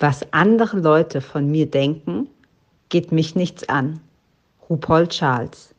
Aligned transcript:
Was 0.00 0.24
andere 0.30 0.78
Leute 0.78 1.20
von 1.20 1.50
mir 1.50 1.68
denken, 1.68 2.28
geht 2.88 3.10
mich 3.10 3.34
nichts 3.34 3.68
an. 3.68 3.98
RuPaul 4.70 5.08
Charles. 5.08 5.74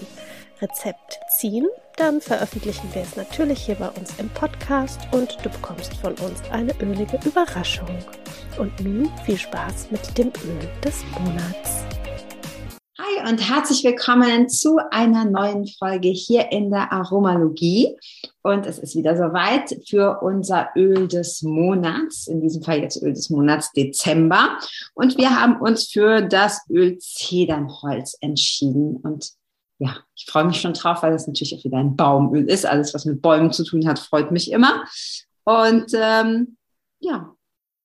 Rezept 0.60 1.20
ziehen, 1.28 1.66
dann 1.96 2.20
veröffentlichen 2.20 2.92
wir 2.92 3.02
es 3.02 3.16
natürlich 3.16 3.60
hier 3.60 3.76
bei 3.76 3.88
uns 3.90 4.18
im 4.18 4.28
Podcast 4.30 5.00
und 5.12 5.36
du 5.42 5.50
bekommst 5.50 5.94
von 5.94 6.12
uns 6.14 6.42
eine 6.50 6.72
ölige 6.80 7.18
Überraschung. 7.24 7.88
Und 8.58 8.72
nun 8.80 9.08
viel 9.24 9.36
Spaß 9.38 9.90
mit 9.90 10.18
dem 10.18 10.28
Öl 10.28 10.68
des 10.84 11.04
Monats. 11.20 11.84
Hi 12.98 13.30
und 13.30 13.38
herzlich 13.38 13.84
willkommen 13.84 14.48
zu 14.48 14.78
einer 14.90 15.24
neuen 15.24 15.68
Folge 15.68 16.08
hier 16.08 16.50
in 16.50 16.70
der 16.70 16.92
Aromalogie. 16.92 17.96
Und 18.42 18.66
es 18.66 18.78
ist 18.78 18.96
wieder 18.96 19.16
soweit 19.16 19.76
für 19.88 20.20
unser 20.22 20.70
Öl 20.74 21.06
des 21.06 21.42
Monats, 21.42 22.26
in 22.26 22.41
diesem 22.41 22.62
Fall 22.64 22.80
jetzt 22.80 23.00
Öl 23.00 23.12
des 23.12 23.30
Monats 23.30 23.70
Dezember. 23.72 24.58
Und 24.94 25.16
wir 25.18 25.41
haben 25.41 25.60
uns 25.60 25.86
für 25.86 26.22
das 26.22 26.62
Öl 26.68 26.98
Zedernholz 26.98 28.16
entschieden. 28.20 28.97
Und 28.97 29.30
ja, 29.78 29.97
ich 30.16 30.27
freue 30.27 30.44
mich 30.44 30.61
schon 30.61 30.72
drauf, 30.72 31.03
weil 31.03 31.12
das 31.12 31.27
natürlich 31.27 31.56
auch 31.56 31.65
wieder 31.65 31.78
ein 31.78 31.97
Baumöl 31.97 32.49
ist. 32.49 32.66
Alles, 32.66 32.94
was 32.94 33.05
mit 33.05 33.22
Bäumen 33.22 33.53
zu 33.53 33.65
tun 33.65 33.87
hat, 33.87 33.99
freut 33.99 34.31
mich 34.33 34.50
immer. 34.50 34.84
Und 35.44 35.93
ähm, 35.94 36.56
ja, 36.99 37.33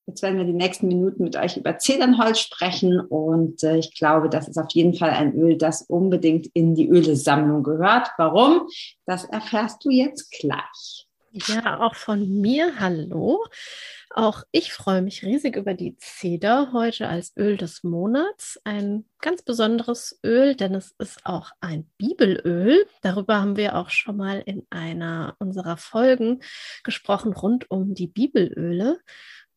jetzt 0.08 0.24
werden 0.24 0.38
wir 0.38 0.46
die 0.46 0.54
nächsten 0.54 0.88
Minuten 0.88 1.24
mit 1.24 1.36
euch 1.36 1.56
über 1.56 1.78
Zedernholz 1.78 2.40
sprechen. 2.40 3.00
Und 3.00 3.62
äh, 3.64 3.78
ich 3.78 3.96
glaube, 3.96 4.30
das 4.30 4.48
ist 4.48 4.58
auf 4.58 4.72
jeden 4.72 4.96
Fall 4.96 5.12
ein 5.12 5.34
Öl, 5.34 5.58
das 5.58 5.84
unbedingt 5.84 6.48
in 6.54 6.74
die 6.74 6.90
Ölesammlung 6.90 7.62
gehört. 7.62 8.10
Warum? 8.18 8.68
Das 9.06 9.26
erfährst 9.26 9.86
du 9.86 9.92
jetzt 9.92 10.32
gleich. 10.32 11.08
Ja, 11.32 11.80
auch 11.80 11.96
von 11.96 12.42
mir. 12.42 12.80
Hallo. 12.80 13.44
Auch 14.16 14.44
ich 14.52 14.74
freue 14.74 15.02
mich 15.02 15.24
riesig 15.24 15.56
über 15.56 15.74
die 15.74 15.98
Zeder 15.98 16.72
heute 16.72 17.08
als 17.08 17.36
Öl 17.36 17.58
des 17.58 17.84
Monats. 17.84 18.62
Ein 18.64 19.06
ganz 19.20 19.42
besonderes 19.42 20.20
Öl, 20.24 20.56
denn 20.56 20.76
es 20.76 20.92
ist 21.00 21.26
auch 21.26 21.50
ein 21.62 21.90
Bibelöl. 21.98 22.86
Darüber 23.02 23.42
haben 23.42 23.58
wir 23.58 23.76
auch 23.76 23.90
schon 23.90 24.18
mal 24.18 24.40
in 24.46 24.68
einer 24.70 25.36
unserer 25.40 25.78
Folgen 25.78 26.42
gesprochen 26.84 27.34
rund 27.34 27.72
um 27.72 27.96
die 27.96 28.06
Bibelöle. 28.06 29.00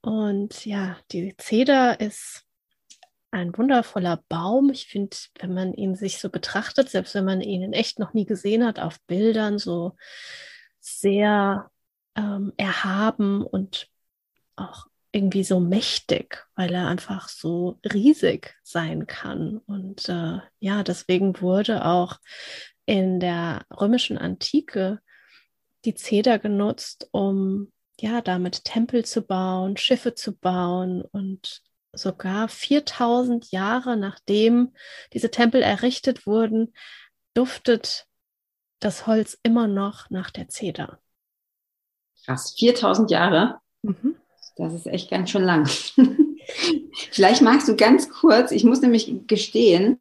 Und 0.01 0.65
ja, 0.65 0.97
die 1.13 1.37
Zeder 1.37 2.01
ist 2.01 2.47
ein 3.31 3.55
wundervoller 3.59 4.25
Baum. 4.31 4.71
Ich 4.71 4.87
finde, 4.87 5.19
wenn 5.39 5.53
man 5.53 5.75
ihn 5.75 5.97
sich 5.97 6.19
so 6.19 6.31
betrachtet, 6.31 6.89
selbst 6.89 7.15
wenn 7.15 7.27
man 7.27 7.43
ihn 7.43 7.61
in 7.61 7.75
echt 7.75 7.99
noch 7.99 8.15
nie 8.15 8.25
gesehen 8.25 8.65
hat, 8.65 8.79
auf 8.79 9.03
Bildern 9.03 9.59
so 9.59 9.97
sehr 10.81 11.71
ähm, 12.17 12.55
erhaben 12.57 13.43
und 13.43 13.91
auch 14.57 14.87
irgendwie 15.13 15.45
so 15.45 15.61
mächtig, 15.61 16.47
weil 16.57 16.75
er 16.75 16.89
einfach 16.89 17.29
so 17.29 17.79
riesig 17.85 18.55
sein 18.63 19.07
kann. 19.07 19.59
Und 19.67 20.09
äh, 20.09 20.41
ja, 20.59 20.83
deswegen 20.83 21.41
wurde 21.41 21.85
auch 21.85 22.19
in 22.85 23.19
der 23.21 23.65
römischen 23.71 24.19
Antike 24.19 25.01
die 25.85 25.95
Zeder 25.95 26.39
genutzt, 26.39 27.09
um 27.13 27.73
ja 27.99 28.21
damit 28.21 28.65
Tempel 28.65 29.05
zu 29.05 29.23
bauen, 29.23 29.77
Schiffe 29.77 30.15
zu 30.15 30.37
bauen 30.37 31.03
und 31.03 31.63
sogar 31.93 32.49
4000 32.49 33.51
Jahre 33.53 33.97
nachdem 33.97 34.75
diese 35.13 35.31
Tempel 35.31 35.63
errichtet 35.63 36.27
wurden, 36.27 36.75
duftet 37.33 38.07
das 38.81 39.07
Holz 39.07 39.39
immer 39.43 39.67
noch 39.67 40.11
nach 40.11 40.31
der 40.31 40.49
Zeder. 40.49 41.01
Krass, 42.25 42.55
4000 42.59 43.11
Jahre? 43.11 43.61
Mhm. 43.83 44.17
Das 44.57 44.73
ist 44.73 44.87
echt 44.87 45.11
ganz 45.11 45.31
schön 45.31 45.45
lang. 45.45 45.69
Vielleicht 47.11 47.43
magst 47.43 47.69
du 47.69 47.77
ganz 47.77 48.09
kurz, 48.09 48.51
ich 48.51 48.65
muss 48.65 48.81
nämlich 48.81 49.27
gestehen, 49.27 49.99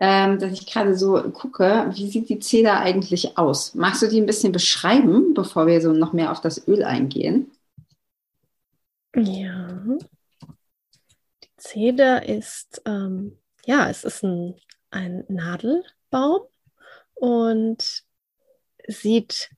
ähm, 0.00 0.38
dass 0.38 0.52
ich 0.52 0.66
gerade 0.66 0.96
so 0.96 1.20
gucke, 1.32 1.90
wie 1.94 2.08
sieht 2.08 2.28
die 2.28 2.38
Zeder 2.38 2.78
eigentlich 2.78 3.36
aus? 3.36 3.74
Magst 3.74 4.02
du 4.02 4.06
die 4.06 4.20
ein 4.20 4.26
bisschen 4.26 4.52
beschreiben, 4.52 5.34
bevor 5.34 5.66
wir 5.66 5.80
so 5.80 5.92
noch 5.92 6.12
mehr 6.12 6.30
auf 6.30 6.40
das 6.40 6.68
Öl 6.68 6.84
eingehen? 6.84 7.50
Ja. 9.16 9.82
Die 11.42 11.56
Zeder 11.56 12.28
ist, 12.28 12.80
ähm, 12.84 13.36
ja, 13.66 13.90
es 13.90 14.04
ist 14.04 14.22
ein, 14.22 14.54
ein 14.90 15.24
Nadelbaum 15.28 16.42
und 17.14 18.04
sieht 18.86 19.50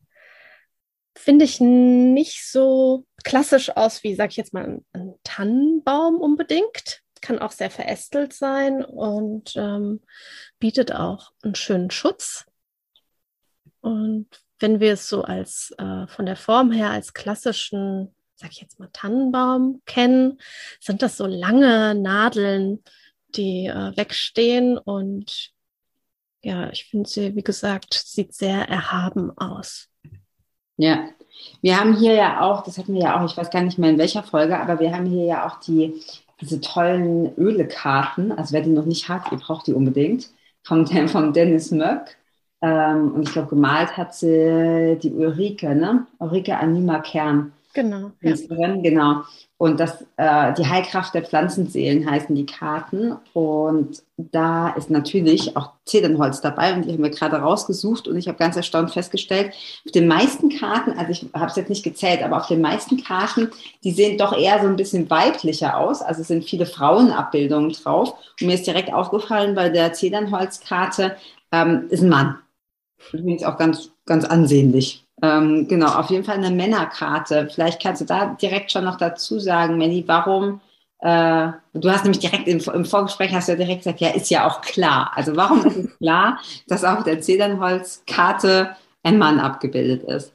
finde 1.15 1.45
ich 1.45 1.61
nicht 1.61 2.51
so 2.51 3.05
klassisch 3.25 3.71
aus 3.77 4.03
wie, 4.03 4.15
sag 4.15 4.31
ich 4.31 4.37
jetzt 4.37 4.55
mal, 4.55 4.65
ein, 4.65 4.85
ein 4.93 5.15
Tannenbaum 5.25 6.17
unbedingt. 6.17 7.03
Kann 7.21 7.39
auch 7.39 7.53
sehr 7.53 7.71
verästelt 7.71 8.33
sein 8.33 8.83
und 8.85 9.55
ähm, 9.57 10.01
bietet 10.59 10.93
auch 10.93 11.33
einen 11.43 11.55
schönen 11.55 11.91
Schutz. 11.91 12.47
Und 13.81 14.27
wenn 14.59 14.81
wir 14.81 14.95
es 14.95 15.09
so 15.09 15.22
als 15.22 15.75
äh, 15.78 16.07
von 16.07 16.27
der 16.27 16.37
Form 16.37 16.71
her 16.71 16.91
als 16.91 17.13
klassischen, 17.13 18.15
sag 18.37 18.53
ich 18.53 18.61
jetzt 18.61 18.78
mal, 18.78 18.91
Tannenbaum 18.93 19.83
kennen, 19.84 20.39
sind 20.81 21.03
das 21.03 21.16
so 21.16 21.27
lange 21.27 21.95
Nadeln, 21.95 22.83
die 23.34 23.66
äh, 23.66 23.97
wegstehen 23.97 24.78
und 24.78 25.53
ja, 26.43 26.71
ich 26.71 26.87
finde 26.87 27.09
sie, 27.09 27.37
wie 27.37 27.43
gesagt, 27.43 27.95
sieht 27.95 28.34
sehr 28.34 28.66
erhaben 28.69 29.31
aus. 29.37 29.90
Ja, 30.80 31.10
wir 31.60 31.78
haben 31.78 31.94
hier 31.94 32.15
ja 32.15 32.41
auch, 32.41 32.62
das 32.65 32.78
hatten 32.78 32.94
wir 32.94 33.03
ja 33.03 33.21
auch, 33.21 33.27
ich 33.30 33.36
weiß 33.36 33.50
gar 33.50 33.62
nicht 33.62 33.78
mehr 33.78 33.91
in 33.91 33.98
welcher 33.98 34.22
Folge, 34.22 34.59
aber 34.59 34.80
wir 34.80 34.94
haben 34.97 35.04
hier 35.04 35.27
ja 35.27 35.47
auch 35.47 35.60
die, 35.60 36.00
diese 36.41 36.60
tollen 36.62 37.36
Ölekarten. 37.36 38.32
Also 38.32 38.54
wer 38.54 38.62
die 38.62 38.71
noch 38.71 38.86
nicht 38.86 39.10
hat, 39.10 39.30
ihr 39.30 39.36
braucht 39.38 39.66
die 39.66 39.74
unbedingt. 39.74 40.30
Vom, 40.65 40.86
vom 41.09 41.34
Dennis 41.34 41.71
Möck. 41.71 42.16
Ähm, 42.62 43.12
und 43.12 43.24
ich 43.24 43.32
glaube, 43.32 43.48
gemalt 43.48 43.97
hat 43.98 44.15
sie 44.15 44.98
die 45.03 45.12
Ulrike, 45.12 45.74
ne? 45.74 46.06
Ulrike 46.18 46.56
Anima 46.56 47.00
Kern. 47.00 47.53
Genau. 47.72 48.11
Ja. 48.21 48.34
Genau. 48.83 49.22
Und 49.57 49.78
das, 49.78 50.05
äh, 50.17 50.55
die 50.55 50.67
Heilkraft 50.67 51.15
der 51.15 51.22
Pflanzenseelen 51.22 52.11
heißen 52.11 52.34
die 52.34 52.47
Karten. 52.47 53.17
Und 53.33 54.03
da 54.17 54.71
ist 54.71 54.91
natürlich 54.91 55.57
auch 55.57 55.72
Zedernholz 55.84 56.41
dabei 56.41 56.75
und 56.75 56.84
die 56.84 56.93
haben 56.93 57.03
wir 57.03 57.11
gerade 57.11 57.37
rausgesucht 57.37 58.09
und 58.09 58.17
ich 58.17 58.27
habe 58.27 58.39
ganz 58.39 58.57
erstaunt 58.57 58.91
festgestellt, 58.91 59.53
auf 59.84 59.93
den 59.93 60.09
meisten 60.09 60.49
Karten, 60.49 60.93
also 60.99 61.11
ich 61.11 61.27
habe 61.34 61.47
es 61.47 61.57
jetzt 61.57 61.69
nicht 61.69 61.83
gezählt, 61.83 62.22
aber 62.22 62.39
auf 62.39 62.49
den 62.49 62.61
meisten 62.61 63.03
Karten, 63.03 63.51
die 63.84 63.93
sehen 63.93 64.19
doch 64.19 64.37
eher 64.37 64.61
so 64.61 64.66
ein 64.66 64.77
bisschen 64.77 65.11
weiblicher 65.11 65.78
aus. 65.78 66.03
Also 66.03 66.23
es 66.23 66.28
sind 66.28 66.45
viele 66.45 66.66
Frauenabbildungen 66.66 67.71
drauf. 67.73 68.15
Und 68.41 68.47
mir 68.47 68.55
ist 68.55 68.66
direkt 68.66 68.93
aufgefallen, 68.93 69.55
bei 69.55 69.69
der 69.69 69.93
Zedernholzkarte 69.93 71.16
ähm, 71.53 71.87
ist 71.91 72.03
ein 72.03 72.09
Mann. 72.09 72.39
Übrigens 73.13 73.45
auch 73.45 73.57
ganz, 73.59 73.91
ganz 74.07 74.25
ansehnlich. 74.25 75.07
Ähm, 75.22 75.69
genau, 75.69 75.95
auf 75.95 76.11
jeden 76.11 76.25
Fall 76.25 76.37
eine 76.37 76.51
Männerkarte. 76.51 77.49
Vielleicht 77.53 77.83
kannst 77.83 78.01
du 78.01 78.07
da 78.07 78.37
direkt 78.41 78.72
schon 78.72 78.84
noch 78.84 78.97
dazu 78.97 79.39
sagen, 79.39 79.77
Melli, 79.77 80.05
warum, 80.07 80.61
äh, 81.01 81.53
du 81.75 81.91
hast 81.91 82.05
nämlich 82.05 82.21
direkt 82.21 82.49
im, 82.49 82.61
im, 82.61 82.84
Vorgespräch 82.84 83.33
hast 83.33 83.49
du 83.49 83.53
ja 83.53 83.59
direkt 83.59 83.81
gesagt, 83.84 84.01
ja, 84.01 84.11
ist 84.11 84.31
ja 84.31 84.47
auch 84.47 84.61
klar. 84.61 85.13
Also 85.15 85.37
warum 85.37 85.65
ist 85.65 85.77
es 85.77 85.99
klar, 85.99 86.41
dass 86.69 86.84
auf 86.84 87.05
der 87.05 87.21
Zedernholzkarte 87.21 88.77
ein 89.03 89.19
Mann 89.19 89.41
abgebildet 89.41 90.05
ist? 90.05 90.34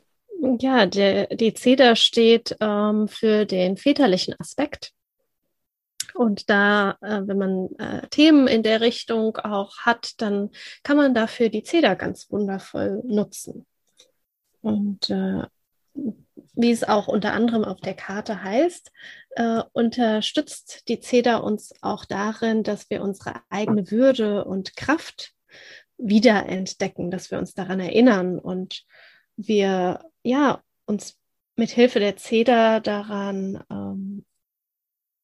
Ja, 0.59 0.85
der, 0.85 1.27
die 1.27 1.53
Zeder 1.53 1.95
steht 1.95 2.55
ähm, 2.59 3.07
für 3.07 3.45
den 3.45 3.77
väterlichen 3.77 4.35
Aspekt. 4.39 4.91
Und 6.13 6.49
da, 6.49 6.97
äh, 7.01 7.21
wenn 7.25 7.37
man 7.37 7.69
äh, 7.77 8.07
Themen 8.07 8.47
in 8.47 8.63
der 8.63 8.81
Richtung 8.81 9.37
auch 9.37 9.77
hat, 9.79 10.13
dann 10.17 10.51
kann 10.83 10.97
man 10.97 11.13
dafür 11.13 11.49
die 11.49 11.63
Zeder 11.63 11.95
ganz 11.95 12.31
wundervoll 12.31 13.01
nutzen. 13.05 13.65
Und 14.65 15.11
äh, 15.11 15.43
wie 15.93 16.71
es 16.71 16.83
auch 16.83 17.07
unter 17.07 17.33
anderem 17.33 17.63
auf 17.63 17.79
der 17.81 17.93
Karte 17.93 18.41
heißt, 18.41 18.91
äh, 19.35 19.61
unterstützt 19.73 20.89
die 20.89 20.99
Zeder 20.99 21.43
uns 21.43 21.71
auch 21.81 22.03
darin, 22.03 22.63
dass 22.63 22.89
wir 22.89 23.03
unsere 23.03 23.41
eigene 23.51 23.91
Würde 23.91 24.43
und 24.43 24.75
Kraft 24.75 25.33
wiederentdecken, 25.99 27.11
dass 27.11 27.29
wir 27.29 27.37
uns 27.37 27.53
daran 27.53 27.79
erinnern 27.79 28.39
und 28.39 28.85
wir 29.37 30.03
ja 30.23 30.63
uns 30.87 31.19
mit 31.55 31.69
Hilfe 31.69 31.99
der 31.99 32.17
Zeder 32.17 32.81
daran 32.81 33.63
ähm, 33.69 34.25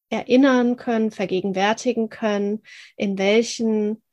erinnern 0.09 0.77
können, 0.77 1.09
vergegenwärtigen 1.09 2.09
können, 2.09 2.61
in 2.95 3.17
welchen 3.17 4.03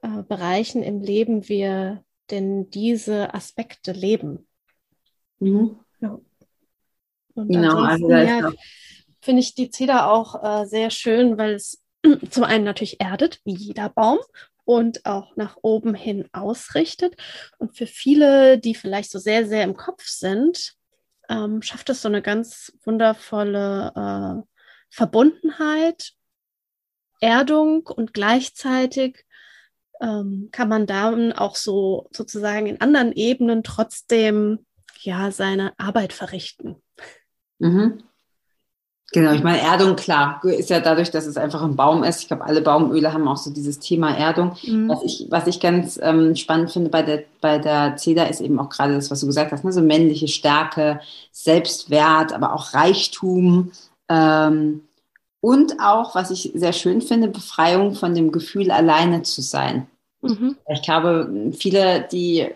äh, 0.00 0.22
Bereichen 0.22 0.82
im 0.82 1.02
Leben 1.02 1.46
wir 1.46 2.02
denn 2.30 2.70
diese 2.70 3.34
Aspekte 3.34 3.92
leben. 3.92 4.47
Mhm. 5.40 5.78
Ja. 6.00 6.18
Genau, 7.34 7.78
also 7.82 8.10
ja, 8.10 8.52
finde 9.20 9.40
ich 9.40 9.54
die 9.54 9.70
Zeder 9.70 10.10
auch 10.10 10.42
äh, 10.42 10.66
sehr 10.66 10.90
schön, 10.90 11.38
weil 11.38 11.54
es 11.54 11.82
zum 12.30 12.44
einen 12.44 12.64
natürlich 12.64 13.00
erdet, 13.00 13.40
wie 13.44 13.54
jeder 13.54 13.88
Baum, 13.88 14.18
und 14.68 15.06
auch 15.06 15.34
nach 15.34 15.56
oben 15.62 15.94
hin 15.94 16.28
ausrichtet. 16.32 17.16
Und 17.56 17.74
für 17.74 17.86
viele, 17.86 18.58
die 18.58 18.74
vielleicht 18.74 19.10
so 19.10 19.18
sehr, 19.18 19.46
sehr 19.46 19.64
im 19.64 19.74
Kopf 19.74 20.04
sind, 20.06 20.74
ähm, 21.30 21.62
schafft 21.62 21.88
es 21.88 22.02
so 22.02 22.08
eine 22.08 22.20
ganz 22.20 22.72
wundervolle 22.84 23.92
äh, 23.96 24.42
Verbundenheit, 24.90 26.12
Erdung 27.22 27.86
und 27.86 28.12
gleichzeitig 28.12 29.24
ähm, 30.02 30.50
kann 30.52 30.68
man 30.68 30.86
dann 30.86 31.32
auch 31.32 31.56
so 31.56 32.06
sozusagen 32.12 32.66
in 32.66 32.80
anderen 32.82 33.12
Ebenen 33.12 33.62
trotzdem 33.62 34.66
ja 35.02 35.30
seine 35.30 35.72
Arbeit 35.78 36.12
verrichten. 36.12 36.76
Mhm. 37.58 38.02
Genau, 39.10 39.32
ich 39.32 39.42
meine, 39.42 39.62
Erdung, 39.62 39.96
klar, 39.96 40.38
ist 40.44 40.68
ja 40.68 40.80
dadurch, 40.80 41.10
dass 41.10 41.24
es 41.24 41.38
einfach 41.38 41.62
ein 41.62 41.76
Baum 41.76 42.04
ist. 42.04 42.20
Ich 42.20 42.28
glaube, 42.28 42.44
alle 42.44 42.60
Baumöle 42.60 43.14
haben 43.14 43.26
auch 43.26 43.38
so 43.38 43.50
dieses 43.50 43.78
Thema 43.78 44.14
Erdung. 44.14 44.54
Mhm. 44.62 44.90
Was, 44.90 45.02
ich, 45.02 45.26
was 45.30 45.46
ich 45.46 45.60
ganz 45.60 45.98
ähm, 46.02 46.36
spannend 46.36 46.72
finde 46.72 46.90
bei 46.90 47.02
der, 47.02 47.24
bei 47.40 47.58
der 47.58 47.96
Zeder 47.96 48.28
ist 48.28 48.42
eben 48.42 48.60
auch 48.60 48.68
gerade 48.68 48.94
das, 48.94 49.10
was 49.10 49.20
du 49.20 49.26
gesagt 49.26 49.50
hast, 49.50 49.64
ne? 49.64 49.72
so 49.72 49.80
männliche 49.80 50.28
Stärke, 50.28 51.00
Selbstwert, 51.32 52.34
aber 52.34 52.52
auch 52.52 52.74
Reichtum. 52.74 53.72
Ähm, 54.10 54.82
und 55.40 55.80
auch, 55.80 56.14
was 56.14 56.30
ich 56.30 56.52
sehr 56.54 56.74
schön 56.74 57.00
finde, 57.00 57.28
Befreiung 57.28 57.94
von 57.94 58.14
dem 58.14 58.30
Gefühl, 58.30 58.70
alleine 58.70 59.22
zu 59.22 59.40
sein. 59.40 59.86
Mhm. 60.20 60.56
Ich 60.68 60.82
glaube, 60.82 61.32
viele, 61.52 62.06
die 62.12 62.48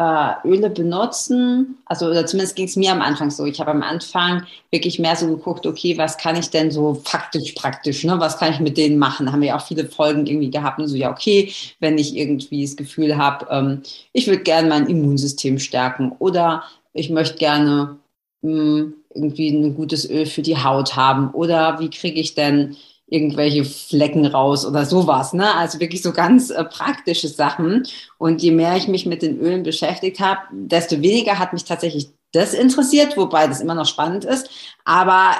äh, 0.00 0.48
Öle 0.48 0.70
benutzen. 0.70 1.76
Also, 1.84 2.06
oder 2.06 2.24
zumindest 2.24 2.56
ging 2.56 2.66
es 2.66 2.76
mir 2.76 2.90
am 2.90 3.02
Anfang 3.02 3.30
so. 3.30 3.44
Ich 3.44 3.60
habe 3.60 3.72
am 3.72 3.82
Anfang 3.82 4.46
wirklich 4.70 4.98
mehr 4.98 5.14
so 5.14 5.26
geguckt, 5.26 5.66
okay, 5.66 5.98
was 5.98 6.16
kann 6.16 6.36
ich 6.36 6.48
denn 6.48 6.70
so 6.70 6.94
faktisch, 6.94 7.52
praktisch, 7.52 8.02
ne? 8.04 8.18
Was 8.18 8.38
kann 8.38 8.52
ich 8.52 8.60
mit 8.60 8.78
denen 8.78 8.98
machen? 8.98 9.26
Da 9.26 9.32
haben 9.32 9.42
wir 9.42 9.48
ja 9.48 9.58
auch 9.58 9.66
viele 9.66 9.84
Folgen 9.84 10.26
irgendwie 10.26 10.50
gehabt. 10.50 10.78
Und 10.78 10.88
so, 10.88 10.96
ja, 10.96 11.10
okay, 11.10 11.52
wenn 11.80 11.98
ich 11.98 12.16
irgendwie 12.16 12.64
das 12.64 12.76
Gefühl 12.76 13.18
habe, 13.18 13.46
ähm, 13.50 13.82
ich 14.14 14.26
würde 14.26 14.42
gerne 14.42 14.68
mein 14.68 14.86
Immunsystem 14.86 15.58
stärken 15.58 16.12
oder 16.18 16.62
ich 16.94 17.10
möchte 17.10 17.36
gerne 17.36 17.98
mh, 18.40 18.52
hm, 18.52 18.94
irgendwie 19.14 19.50
ein 19.50 19.74
gutes 19.74 20.08
Öl 20.08 20.24
für 20.24 20.42
die 20.42 20.56
Haut 20.56 20.96
haben 20.96 21.30
oder 21.32 21.78
wie 21.80 21.90
kriege 21.90 22.20
ich 22.20 22.34
denn 22.34 22.76
irgendwelche 23.10 23.64
Flecken 23.64 24.24
raus 24.24 24.64
oder 24.64 24.86
sowas. 24.86 25.32
Ne? 25.32 25.54
Also 25.54 25.80
wirklich 25.80 26.00
so 26.00 26.12
ganz 26.12 26.50
äh, 26.50 26.64
praktische 26.64 27.28
Sachen. 27.28 27.86
Und 28.18 28.40
je 28.40 28.52
mehr 28.52 28.76
ich 28.76 28.88
mich 28.88 29.04
mit 29.04 29.22
den 29.22 29.38
Ölen 29.38 29.64
beschäftigt 29.64 30.20
habe, 30.20 30.40
desto 30.52 31.02
weniger 31.02 31.38
hat 31.38 31.52
mich 31.52 31.64
tatsächlich 31.64 32.10
das 32.32 32.54
interessiert, 32.54 33.16
wobei 33.16 33.48
das 33.48 33.60
immer 33.60 33.74
noch 33.74 33.86
spannend 33.86 34.24
ist. 34.24 34.48
Aber 34.84 35.34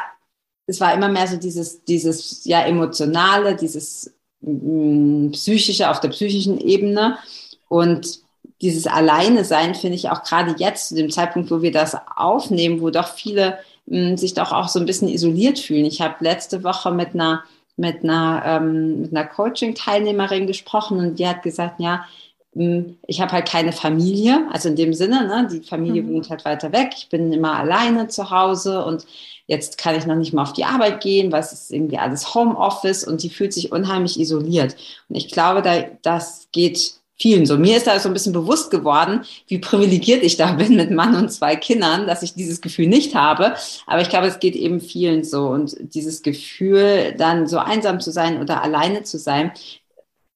es 0.67 0.81
war 0.81 0.93
immer 0.93 1.09
mehr 1.09 1.29
so 1.29 1.37
dieses, 1.37 1.85
dieses 1.85 2.45
ja 2.45 2.63
emotionale, 2.63 3.55
dieses 3.55 4.13
mh, 4.41 5.29
mm, 5.29 5.31
psychische 5.33 5.91
auf 5.91 6.01
der 6.01 6.09
psychischen 6.09 6.59
Ebene 6.61 7.19
und 7.69 8.21
dieses 8.61 8.87
Alleine 8.87 9.45
sein 9.45 9.75
finde 9.75 9.97
ich 9.97 10.11
auch 10.11 10.23
gerade 10.23 10.55
jetzt 10.59 10.89
zu 10.89 10.95
dem 10.95 11.11
Zeitpunkt, 11.11 11.51
wo 11.51 11.63
wir 11.63 11.73
das 11.73 11.97
aufnehmen, 12.17 12.81
wo 12.81 12.91
doch 12.91 13.09
viele 13.09 13.59
mh, 13.87 14.13
mm, 14.13 14.17
sich 14.17 14.35
doch 14.35 14.51
auch 14.51 14.69
so 14.69 14.81
ein 14.81 14.87
bisschen 14.87 15.09
isoliert 15.09 15.61
fühlen. 15.61 15.85
Ich 15.85 16.01
habe 16.01 16.17
letzte 16.21 16.65
Woche 16.65 16.91
mit 16.91 17.15
einer 17.15 17.45
mit 17.81 18.05
einer, 18.05 18.43
ähm, 18.45 19.01
mit 19.01 19.17
einer 19.17 19.27
Coaching-Teilnehmerin 19.27 20.47
gesprochen 20.47 20.99
und 20.99 21.19
die 21.19 21.27
hat 21.27 21.43
gesagt, 21.43 21.81
ja, 21.81 22.05
hm, 22.55 22.99
ich 23.07 23.21
habe 23.21 23.33
halt 23.33 23.49
keine 23.49 23.73
Familie, 23.73 24.47
also 24.53 24.69
in 24.69 24.77
dem 24.77 24.93
Sinne, 24.93 25.27
ne, 25.27 25.49
die 25.51 25.67
Familie 25.67 26.03
mhm. 26.03 26.15
wohnt 26.15 26.31
halt 26.31 26.45
weiter 26.45 26.73
weg, 26.73 26.91
ich 26.97 27.09
bin 27.09 27.33
immer 27.33 27.57
alleine 27.57 28.09
zu 28.09 28.31
Hause 28.31 28.85
und 28.85 29.07
jetzt 29.47 29.79
kann 29.79 29.97
ich 29.97 30.07
noch 30.07 30.15
nicht 30.15 30.35
mal 30.35 30.43
auf 30.43 30.53
die 30.53 30.65
Arbeit 30.65 31.01
gehen, 31.01 31.33
was 31.33 31.53
ist 31.53 31.73
irgendwie 31.73 31.99
alles 31.99 32.35
Homeoffice 32.35 33.05
und 33.05 33.23
die 33.23 33.31
fühlt 33.31 33.53
sich 33.53 33.73
unheimlich 33.73 34.21
isoliert. 34.21 34.77
Und 35.09 35.17
ich 35.17 35.29
glaube, 35.29 35.63
da, 35.63 35.85
das 36.03 36.49
geht 36.53 37.00
vielen 37.21 37.47
so. 37.47 37.59
Mir 37.59 37.77
ist 37.77 37.87
da 37.87 37.99
so 37.99 38.09
ein 38.09 38.13
bisschen 38.13 38.33
bewusst 38.33 38.71
geworden, 38.71 39.23
wie 39.47 39.59
privilegiert 39.59 40.23
ich 40.23 40.37
da 40.37 40.53
bin 40.55 40.77
mit 40.77 40.91
Mann 40.91 41.15
und 41.15 41.31
zwei 41.31 41.57
Kindern, 41.57 42.07
dass 42.07 42.23
ich 42.23 42.35
dieses 42.35 42.61
Gefühl 42.61 42.89
nicht 42.89 43.15
habe. 43.15 43.55
Aber 43.87 44.01
ich 44.01 44.09
glaube, 44.09 44.27
es 44.27 44.41
geht 44.41 44.57
eben 44.57 44.81
vielen 44.81 45.25
so. 45.25 45.49
Und 45.49 45.77
dieses 45.95 46.23
Gefühl, 46.23 47.15
dann 47.17 47.47
so 47.47 47.59
einsam 47.59 48.01
zu 48.01 48.11
sein 48.11 48.41
oder 48.41 48.63
alleine 48.63 49.03
zu 49.03 49.19
sein, 49.19 49.53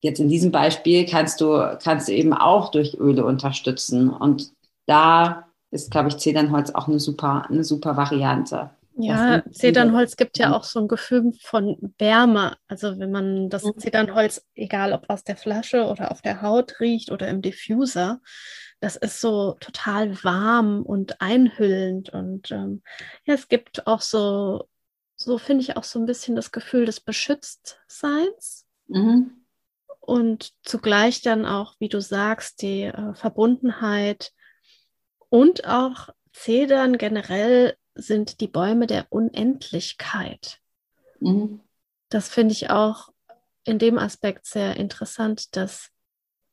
jetzt 0.02 0.20
in 0.20 0.28
diesem 0.28 0.52
Beispiel 0.52 1.06
kannst 1.06 1.40
du, 1.40 1.78
kannst 1.82 2.08
du 2.08 2.12
eben 2.12 2.34
auch 2.34 2.70
durch 2.70 2.94
Öle 2.94 3.24
unterstützen. 3.24 4.10
Und 4.10 4.52
da 4.86 5.46
ist, 5.70 5.90
glaube 5.90 6.08
ich, 6.08 6.18
Zedernholz 6.18 6.70
auch 6.70 6.88
eine 6.88 7.00
super, 7.00 7.46
eine 7.48 7.64
super 7.64 7.96
Variante. 7.96 8.70
Ja, 8.96 9.42
Zedernholz 9.50 10.16
gibt 10.16 10.38
ja 10.38 10.54
auch 10.54 10.62
so 10.62 10.80
ein 10.80 10.88
Gefühl 10.88 11.32
von 11.42 11.94
Wärme. 11.98 12.56
Also 12.68 12.98
wenn 12.98 13.10
man 13.10 13.48
das 13.50 13.64
mhm. 13.64 13.78
Zedernholz, 13.78 14.46
egal 14.54 14.92
ob 14.92 15.10
aus 15.10 15.24
der 15.24 15.36
Flasche 15.36 15.86
oder 15.86 16.12
auf 16.12 16.22
der 16.22 16.42
Haut 16.42 16.78
riecht 16.80 17.10
oder 17.10 17.28
im 17.28 17.42
Diffuser, 17.42 18.20
das 18.80 18.96
ist 18.96 19.20
so 19.20 19.56
total 19.60 20.22
warm 20.22 20.82
und 20.82 21.20
einhüllend. 21.20 22.10
Und 22.10 22.50
ähm, 22.52 22.82
ja, 23.24 23.34
es 23.34 23.48
gibt 23.48 23.86
auch 23.86 24.00
so, 24.00 24.68
so 25.16 25.38
finde 25.38 25.62
ich 25.62 25.76
auch 25.76 25.84
so 25.84 25.98
ein 25.98 26.06
bisschen 26.06 26.36
das 26.36 26.52
Gefühl 26.52 26.86
des 26.86 27.00
Beschütztseins. 27.00 28.66
Mhm. 28.86 29.44
Und 30.00 30.52
zugleich 30.62 31.22
dann 31.22 31.46
auch, 31.46 31.74
wie 31.78 31.88
du 31.88 32.00
sagst, 32.00 32.62
die 32.62 32.82
äh, 32.82 33.14
Verbundenheit 33.14 34.32
und 35.30 35.66
auch 35.66 36.10
Zedern 36.32 36.98
generell 36.98 37.76
sind 37.94 38.40
die 38.40 38.48
Bäume 38.48 38.86
der 38.86 39.06
Unendlichkeit. 39.10 40.60
Mhm. 41.20 41.60
Das 42.08 42.28
finde 42.28 42.52
ich 42.52 42.70
auch 42.70 43.10
in 43.64 43.78
dem 43.78 43.98
Aspekt 43.98 44.46
sehr 44.46 44.76
interessant, 44.76 45.56
dass 45.56 45.90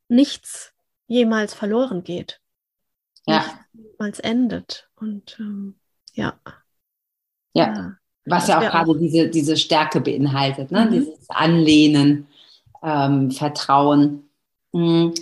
nichts 0.08 0.74
jemals 1.08 1.54
verloren 1.54 2.04
geht. 2.04 2.40
Ja. 3.26 3.46
Nichts 4.00 4.20
endet. 4.20 4.90
Und 4.96 5.38
ähm, 5.40 5.76
ja. 6.14 6.40
ja. 7.54 7.74
Ja. 7.74 7.98
Was 8.26 8.48
ja 8.48 8.60
auch 8.60 8.62
gerade 8.62 9.00
diese, 9.00 9.30
diese 9.30 9.58
Stärke 9.58 10.00
beinhaltet, 10.00 10.72
ne? 10.72 10.86
Mhm. 10.86 10.92
dieses 10.92 11.30
Anlehnen, 11.30 12.28
ähm, 12.84 13.32
Vertrauen. 13.32 14.30
Mhm 14.72 15.14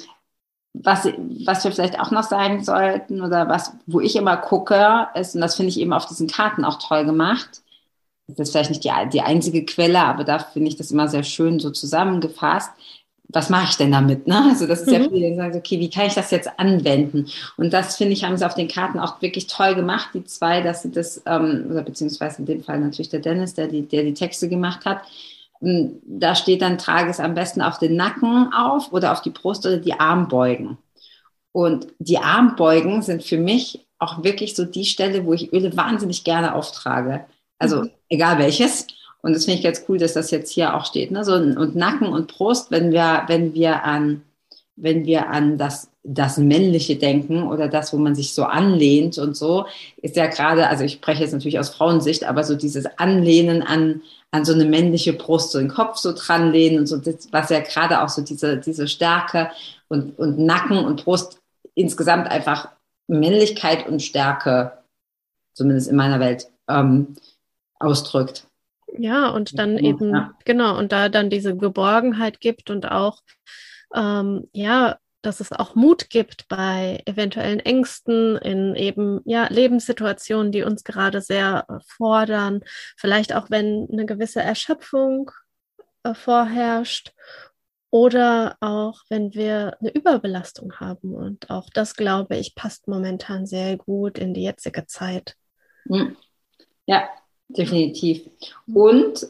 was, 0.83 1.05
was 1.45 1.63
wir 1.63 1.71
vielleicht 1.71 2.00
auch 2.00 2.12
noch 2.12 2.24
sagen 2.24 2.63
sollten 2.63 3.21
oder 3.21 3.50
was, 3.50 3.74
wo 3.86 4.00
ich 4.00 4.15
immer 4.15 4.38
gucke, 4.38 5.07
ist, 5.15 5.36
und 5.36 5.41
das 5.41 5.55
finde 5.55 5.69
ich 5.69 5.79
eben 5.79 5.93
auf 5.93 6.05
diesen 6.05 6.27
Karten 6.27 6.63
auch 6.63 6.79
toll 6.79 7.05
gemacht, 7.05 7.62
das 8.27 8.50
ist 8.50 8.51
vielleicht 8.51 8.69
nicht 8.69 8.83
die, 8.83 8.91
die 9.12 9.21
einzige 9.21 9.65
Quelle, 9.65 10.01
aber 10.01 10.24
da 10.24 10.39
finde 10.39 10.69
ich 10.69 10.77
das 10.77 10.91
immer 10.91 11.07
sehr 11.07 11.24
schön 11.24 11.59
so 11.59 11.71
zusammengefasst. 11.71 12.71
Was 13.31 13.50
mache 13.50 13.69
ich 13.69 13.77
denn 13.77 13.91
damit? 13.91 14.27
Ne? 14.27 14.43
Also 14.50 14.65
das 14.65 14.81
ist 14.81 14.88
mhm. 14.88 14.93
ja 14.93 15.00
viele, 15.01 15.29
die 15.29 15.36
sagen, 15.36 15.57
okay, 15.57 15.79
wie 15.79 15.89
kann 15.89 16.07
ich 16.07 16.13
das 16.13 16.31
jetzt 16.31 16.50
anwenden? 16.57 17.27
Und 17.57 17.74
das 17.74 17.95
finde 17.95 18.13
ich, 18.13 18.24
haben 18.24 18.38
sie 18.38 18.45
auf 18.45 18.55
den 18.55 18.67
Karten 18.67 19.00
auch 19.00 19.21
wirklich 19.21 19.48
toll 19.48 19.75
gemacht, 19.75 20.09
die 20.13 20.24
zwei, 20.25 20.62
dass 20.62 20.83
sie 20.83 20.91
das, 20.91 21.21
ähm, 21.25 21.67
oder 21.69 21.83
beziehungsweise 21.83 22.39
in 22.39 22.45
dem 22.45 22.63
Fall 22.63 22.79
natürlich 22.79 23.09
der 23.09 23.19
Dennis, 23.19 23.53
der 23.53 23.67
die, 23.67 23.83
der 23.83 24.03
die 24.03 24.13
Texte 24.13 24.50
gemacht 24.50 24.86
hat, 24.86 25.01
da 25.61 26.35
steht 26.35 26.61
dann, 26.61 26.77
trage 26.77 27.09
es 27.09 27.19
am 27.19 27.33
besten 27.33 27.61
auf 27.61 27.79
den 27.79 27.95
Nacken 27.95 28.53
auf 28.53 28.93
oder 28.93 29.11
auf 29.11 29.21
die 29.21 29.29
Brust 29.29 29.65
oder 29.65 29.77
die 29.77 29.93
Armbeugen. 29.93 30.77
Und 31.51 31.87
die 31.99 32.19
Armbeugen 32.19 33.01
sind 33.01 33.23
für 33.23 33.37
mich 33.37 33.85
auch 33.97 34.23
wirklich 34.23 34.55
so 34.55 34.63
die 34.65 34.85
Stelle, 34.85 35.25
wo 35.25 35.33
ich 35.33 35.51
Öle 35.51 35.75
wahnsinnig 35.75 36.23
gerne 36.23 36.55
auftrage. 36.55 37.25
Also 37.57 37.83
mhm. 37.83 37.89
egal 38.07 38.39
welches. 38.39 38.87
Und 39.21 39.33
das 39.33 39.43
finde 39.43 39.57
ich 39.57 39.63
ganz 39.65 39.83
cool, 39.89 39.97
dass 39.97 40.13
das 40.13 40.31
jetzt 40.31 40.51
hier 40.51 40.75
auch 40.75 40.85
steht. 40.85 41.11
Ne? 41.11 41.25
So, 41.25 41.33
und 41.33 41.75
Nacken 41.75 42.07
und 42.07 42.31
Brust, 42.31 42.71
wenn 42.71 42.91
wir, 42.93 43.23
wenn 43.27 43.53
wir 43.53 43.83
an, 43.83 44.21
wenn 44.81 45.05
wir 45.05 45.29
an 45.29 45.57
das, 45.57 45.89
das 46.03 46.38
Männliche 46.38 46.95
denken 46.95 47.43
oder 47.43 47.67
das, 47.67 47.93
wo 47.93 47.98
man 47.98 48.15
sich 48.15 48.33
so 48.33 48.43
anlehnt 48.43 49.17
und 49.17 49.36
so, 49.36 49.65
ist 50.01 50.15
ja 50.15 50.27
gerade, 50.27 50.67
also 50.67 50.83
ich 50.83 50.93
spreche 50.93 51.24
jetzt 51.24 51.33
natürlich 51.33 51.59
aus 51.59 51.69
Frauensicht, 51.69 52.24
aber 52.24 52.43
so 52.43 52.55
dieses 52.55 52.86
Anlehnen 52.98 53.62
an, 53.62 54.01
an 54.31 54.45
so 54.45 54.53
eine 54.53 54.65
männliche 54.65 55.13
Brust, 55.13 55.51
so 55.51 55.59
den 55.59 55.69
Kopf 55.69 55.98
so 55.98 56.13
dran 56.13 56.51
lehnen 56.51 56.79
und 56.79 56.88
so, 56.88 56.98
das, 56.98 57.27
was 57.31 57.50
ja 57.50 57.59
gerade 57.59 58.01
auch 58.01 58.09
so 58.09 58.21
diese, 58.21 58.57
diese 58.57 58.88
Stärke 58.88 59.51
und, 59.88 60.17
und 60.17 60.39
Nacken 60.39 60.77
und 60.77 61.03
Brust 61.03 61.39
insgesamt 61.75 62.29
einfach 62.29 62.69
Männlichkeit 63.07 63.88
und 63.88 64.01
Stärke, 64.01 64.74
zumindest 65.53 65.89
in 65.89 65.95
meiner 65.95 66.19
Welt, 66.19 66.48
ähm, 66.69 67.15
ausdrückt. 67.79 68.45
Ja, 68.98 69.29
und 69.29 69.57
dann 69.57 69.77
ja, 69.77 69.83
eben, 69.83 70.12
ja. 70.12 70.33
genau, 70.45 70.77
und 70.77 70.91
da 70.91 71.09
dann 71.09 71.29
diese 71.29 71.55
Geborgenheit 71.55 72.39
gibt 72.39 72.69
und 72.69 72.89
auch, 72.91 73.21
ähm, 73.96 74.48
ja, 74.53 74.98
dass 75.22 75.41
es 75.41 75.51
auch 75.51 75.75
Mut 75.75 76.10
gibt 76.10 76.48
bei 76.48 77.01
eventuellen 77.05 77.60
Ängsten 77.60 78.38
in 78.38 78.75
eben 78.75 79.22
ja 79.25 79.48
Lebenssituationen, 79.50 80.51
die 80.51 80.63
uns 80.63 80.84
gerade 80.84 81.22
sehr 81.22 81.65
äh, 81.67 81.79
fordern, 81.86 82.62
vielleicht 82.98 83.36
auch 83.36 83.50
wenn 83.50 83.88
eine 83.91 84.05
gewisse 84.05 84.41
Erschöpfung 84.41 85.31
äh, 86.03 86.13
vorherrscht 86.13 87.13
oder 87.91 88.55
auch 88.62 89.01
wenn 89.10 89.34
wir 89.34 89.77
eine 89.79 89.91
Überbelastung 89.91 90.79
haben 90.79 91.13
und 91.13 91.50
auch 91.50 91.69
das 91.74 91.96
glaube 91.96 92.38
ich 92.38 92.55
passt 92.55 92.88
momentan 92.88 93.46
sehr 93.46 93.77
gut 93.77 94.17
in 94.17 94.34
die 94.34 94.43
jetzige 94.43 94.86
Zeit. 94.86 95.36
Ja, 96.86 97.10
definitiv. 97.50 98.29
Und 98.74 99.27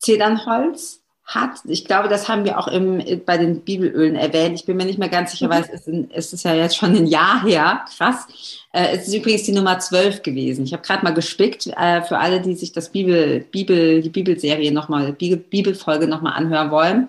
Zedernholz 0.00 1.02
hat, 1.28 1.60
ich 1.66 1.84
glaube, 1.84 2.08
das 2.08 2.26
haben 2.26 2.46
wir 2.46 2.58
auch 2.58 2.68
im, 2.68 3.02
bei 3.26 3.36
den 3.36 3.60
Bibelölen 3.60 4.16
erwähnt. 4.16 4.54
Ich 4.54 4.64
bin 4.64 4.78
mir 4.78 4.86
nicht 4.86 4.98
mehr 4.98 5.10
ganz 5.10 5.32
sicher, 5.32 5.46
mhm. 5.46 5.50
weil 5.50 5.62
es 5.62 5.68
ist, 5.68 5.86
ein, 5.86 6.10
es 6.10 6.32
ist 6.32 6.44
ja 6.44 6.54
jetzt 6.54 6.76
schon 6.76 6.96
ein 6.96 7.06
Jahr 7.06 7.44
her. 7.44 7.84
Krass. 7.96 8.26
Äh, 8.72 8.96
es 8.96 9.08
ist 9.08 9.14
übrigens 9.14 9.42
die 9.42 9.52
Nummer 9.52 9.78
12 9.78 10.22
gewesen. 10.22 10.64
Ich 10.64 10.72
habe 10.72 10.82
gerade 10.82 11.04
mal 11.04 11.12
gespickt 11.12 11.66
äh, 11.66 12.00
für 12.00 12.18
alle, 12.18 12.40
die 12.40 12.54
sich 12.54 12.72
das 12.72 12.88
Bibel, 12.88 13.40
Bibel, 13.40 14.00
die 14.00 14.08
Bibelserie 14.08 14.72
nochmal, 14.72 15.12
Bibel, 15.12 15.36
Bibelfolge 15.36 16.08
nochmal 16.08 16.32
anhören 16.32 16.70
wollen. 16.70 17.08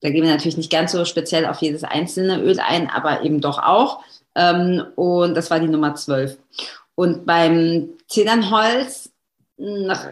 Da 0.00 0.10
gehen 0.10 0.24
wir 0.24 0.30
natürlich 0.30 0.56
nicht 0.56 0.72
ganz 0.72 0.90
so 0.90 1.04
speziell 1.04 1.46
auf 1.46 1.62
jedes 1.62 1.84
einzelne 1.84 2.40
Öl 2.40 2.58
ein, 2.58 2.90
aber 2.90 3.22
eben 3.22 3.40
doch 3.40 3.60
auch. 3.60 4.02
Ähm, 4.34 4.82
und 4.96 5.36
das 5.36 5.48
war 5.48 5.60
die 5.60 5.68
Nummer 5.68 5.94
12. 5.94 6.36
Und 6.96 7.24
beim 7.24 7.90
Zedernholz 8.08 9.12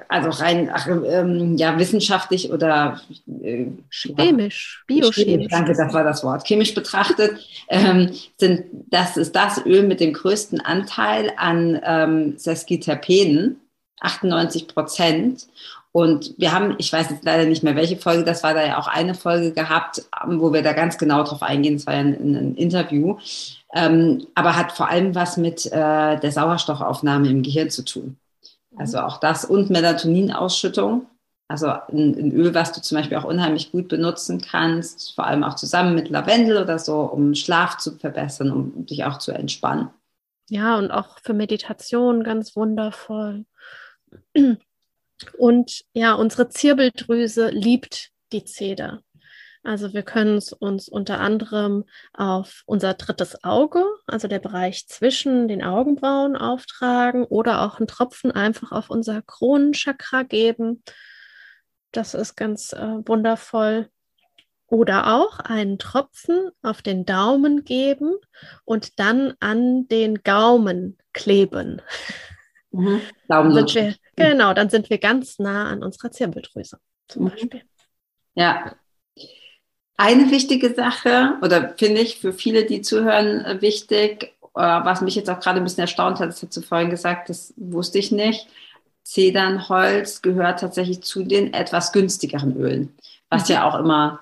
also 0.09 0.43
rein 0.43 0.71
ach, 0.73 0.89
ähm, 0.89 1.57
ja, 1.57 1.79
wissenschaftlich 1.79 2.51
oder 2.51 3.01
äh, 3.43 3.67
chemisch, 3.91 4.83
biochemisch. 4.89 5.49
Danke, 5.51 5.75
das 5.75 5.95
war 5.95 6.03
das 6.03 6.25
Wort. 6.25 6.45
Chemisch 6.47 6.75
betrachtet 6.75 7.39
ähm, 7.69 8.13
sind 8.39 8.65
das 8.91 9.17
ist 9.17 9.37
das 9.37 9.65
Öl 9.65 9.85
mit 9.85 10.01
dem 10.01 10.13
größten 10.13 10.61
Anteil 10.61 11.33
an 11.37 11.81
ähm, 11.85 12.35
Sesquiterpenen, 12.37 13.61
98 14.01 14.67
Prozent. 14.67 15.47
Und 15.93 16.35
wir 16.37 16.53
haben, 16.53 16.75
ich 16.79 16.93
weiß 16.93 17.09
jetzt 17.11 17.25
leider 17.25 17.47
nicht 17.47 17.63
mehr, 17.63 17.77
welche 17.77 17.97
Folge 17.97 18.25
das 18.25 18.43
war, 18.43 18.53
da 18.53 18.67
ja 18.67 18.79
auch 18.79 18.89
eine 18.89 19.15
Folge 19.15 19.53
gehabt, 19.53 20.03
wo 20.27 20.53
wir 20.53 20.63
da 20.63 20.73
ganz 20.73 20.99
genau 20.99 21.23
drauf 21.23 21.43
eingehen. 21.43 21.77
Das 21.77 21.87
war 21.87 21.95
ja 21.95 22.01
ein, 22.01 22.35
ein 22.35 22.55
Interview. 22.57 23.17
Ähm, 23.75 24.27
aber 24.35 24.57
hat 24.57 24.73
vor 24.73 24.91
allem 24.91 25.15
was 25.15 25.37
mit 25.37 25.67
äh, 25.67 26.19
der 26.19 26.33
Sauerstoffaufnahme 26.33 27.29
im 27.29 27.43
Gehirn 27.43 27.71
zu 27.71 27.83
tun. 27.83 28.19
Also 28.77 29.01
auch 29.01 29.19
das 29.19 29.45
und 29.45 29.71
Melatoninausschüttung. 29.71 31.07
Also 31.49 31.69
ein, 31.69 32.33
Öl, 32.33 32.55
was 32.55 32.73
du 32.73 32.83
zum 32.83 32.99
Beispiel 32.99 33.17
auch 33.19 33.25
unheimlich 33.25 33.71
gut 33.71 33.89
benutzen 33.89 34.41
kannst, 34.41 35.15
vor 35.15 35.27
allem 35.27 35.45
auch 35.45 35.55
zusammen 35.55 35.95
mit 35.95 36.09
Lavendel 36.09 36.61
oder 36.61 36.79
so, 36.79 37.03
um 37.03 37.35
Schlaf 37.35 37.79
zu 37.79 37.97
verbessern, 37.97 38.51
um 38.51 38.85
dich 38.87 39.05
auch 39.05 39.19
zu 39.19 39.33
entspannen. 39.33 39.91
Ja, 40.49 40.77
und 40.77 40.91
auch 40.91 41.19
für 41.23 41.35
Meditation 41.35 42.25
ganz 42.25 42.57
wundervoll. 42.57 43.47
Und 45.39 45.85
ja, 45.93 46.15
unsere 46.15 46.49
Zirbeldrüse 46.49 47.49
liebt 47.51 48.11
die 48.33 48.45
Zeder. 48.45 49.03
Also 49.67 49.93
wir 49.93 50.05
können 50.05 50.37
es 50.37 50.53
uns 50.53 50.89
unter 50.89 51.19
anderem 51.19 51.87
auf 52.13 52.63
unser 52.67 52.95
drittes 52.95 53.43
Auge, 53.43 53.85
also 54.07 54.29
der 54.29 54.39
Bereich 54.39 54.87
zwischen 54.87 55.49
den 55.49 55.65
Augenbrauen 55.65 56.37
auftragen 56.37 57.25
oder 57.25 57.63
auch 57.63 57.81
einen 57.81 57.89
Tropfen 57.89 58.31
einfach 58.31 58.71
auf 58.71 58.91
unser 58.91 59.23
Kronenchakra 59.23 60.23
geben. 60.23 60.85
Das 61.91 62.15
ist 62.15 62.37
ganz 62.37 62.75
äh, 62.75 63.09
wundervoll. 63.09 63.89
Oder 64.69 65.15
auch 65.15 65.41
einen 65.41 65.79
Tropfen 65.81 66.51
auf 66.63 66.81
den 66.81 67.05
Daumen 67.05 67.65
geben 67.65 68.15
und 68.65 69.01
dann 69.01 69.35
an 69.41 69.89
den 69.89 70.23
Gaumen 70.23 70.97
kleben. 71.13 71.83
Mhm. 72.71 73.01
Daumen 73.29 73.53
sind 73.53 73.75
wir, 73.75 73.97
genau, 74.15 74.55
dann 74.55 74.71
sind 74.71 74.91
wir 74.91 74.99
ganz 74.99 75.41
nah 75.41 75.69
an 75.69 75.83
unserer 75.83 76.13
Zirbeldrüse 76.13 76.79
zum 77.09 77.25
mhm. 77.25 77.29
Beispiel. 77.31 77.63
Ja, 78.35 78.77
eine 79.97 80.31
wichtige 80.31 80.75
Sache, 80.75 81.35
oder 81.43 81.75
finde 81.77 82.01
ich 82.01 82.19
für 82.19 82.33
viele, 82.33 82.65
die 82.65 82.83
zuhören, 82.83 83.45
äh, 83.45 83.61
wichtig, 83.63 84.35
äh, 84.55 84.61
was 84.61 85.01
mich 85.01 85.15
jetzt 85.15 85.31
auch 85.31 85.41
gerade 85.41 85.59
ein 85.59 85.65
bisschen 85.65 85.83
erstaunt 85.83 86.21
hat, 86.21 86.29
das 86.29 86.43
hat 86.43 86.55
du 86.55 86.61
vorhin 86.61 86.91
gesagt, 86.91 87.29
das 87.29 87.55
wusste 87.57 87.99
ich 87.99 88.13
nicht. 88.13 88.47
Zedernholz 89.05 90.21
gehört 90.23 90.61
tatsächlich 90.61 91.03
zu 91.03 91.23
den 91.23 91.55
etwas 91.55 91.93
günstigeren 91.93 92.57
Ölen, 92.57 92.93
was 93.31 93.49
mhm. 93.49 93.55
ja 93.55 93.69
auch 93.69 93.79
immer 93.79 94.21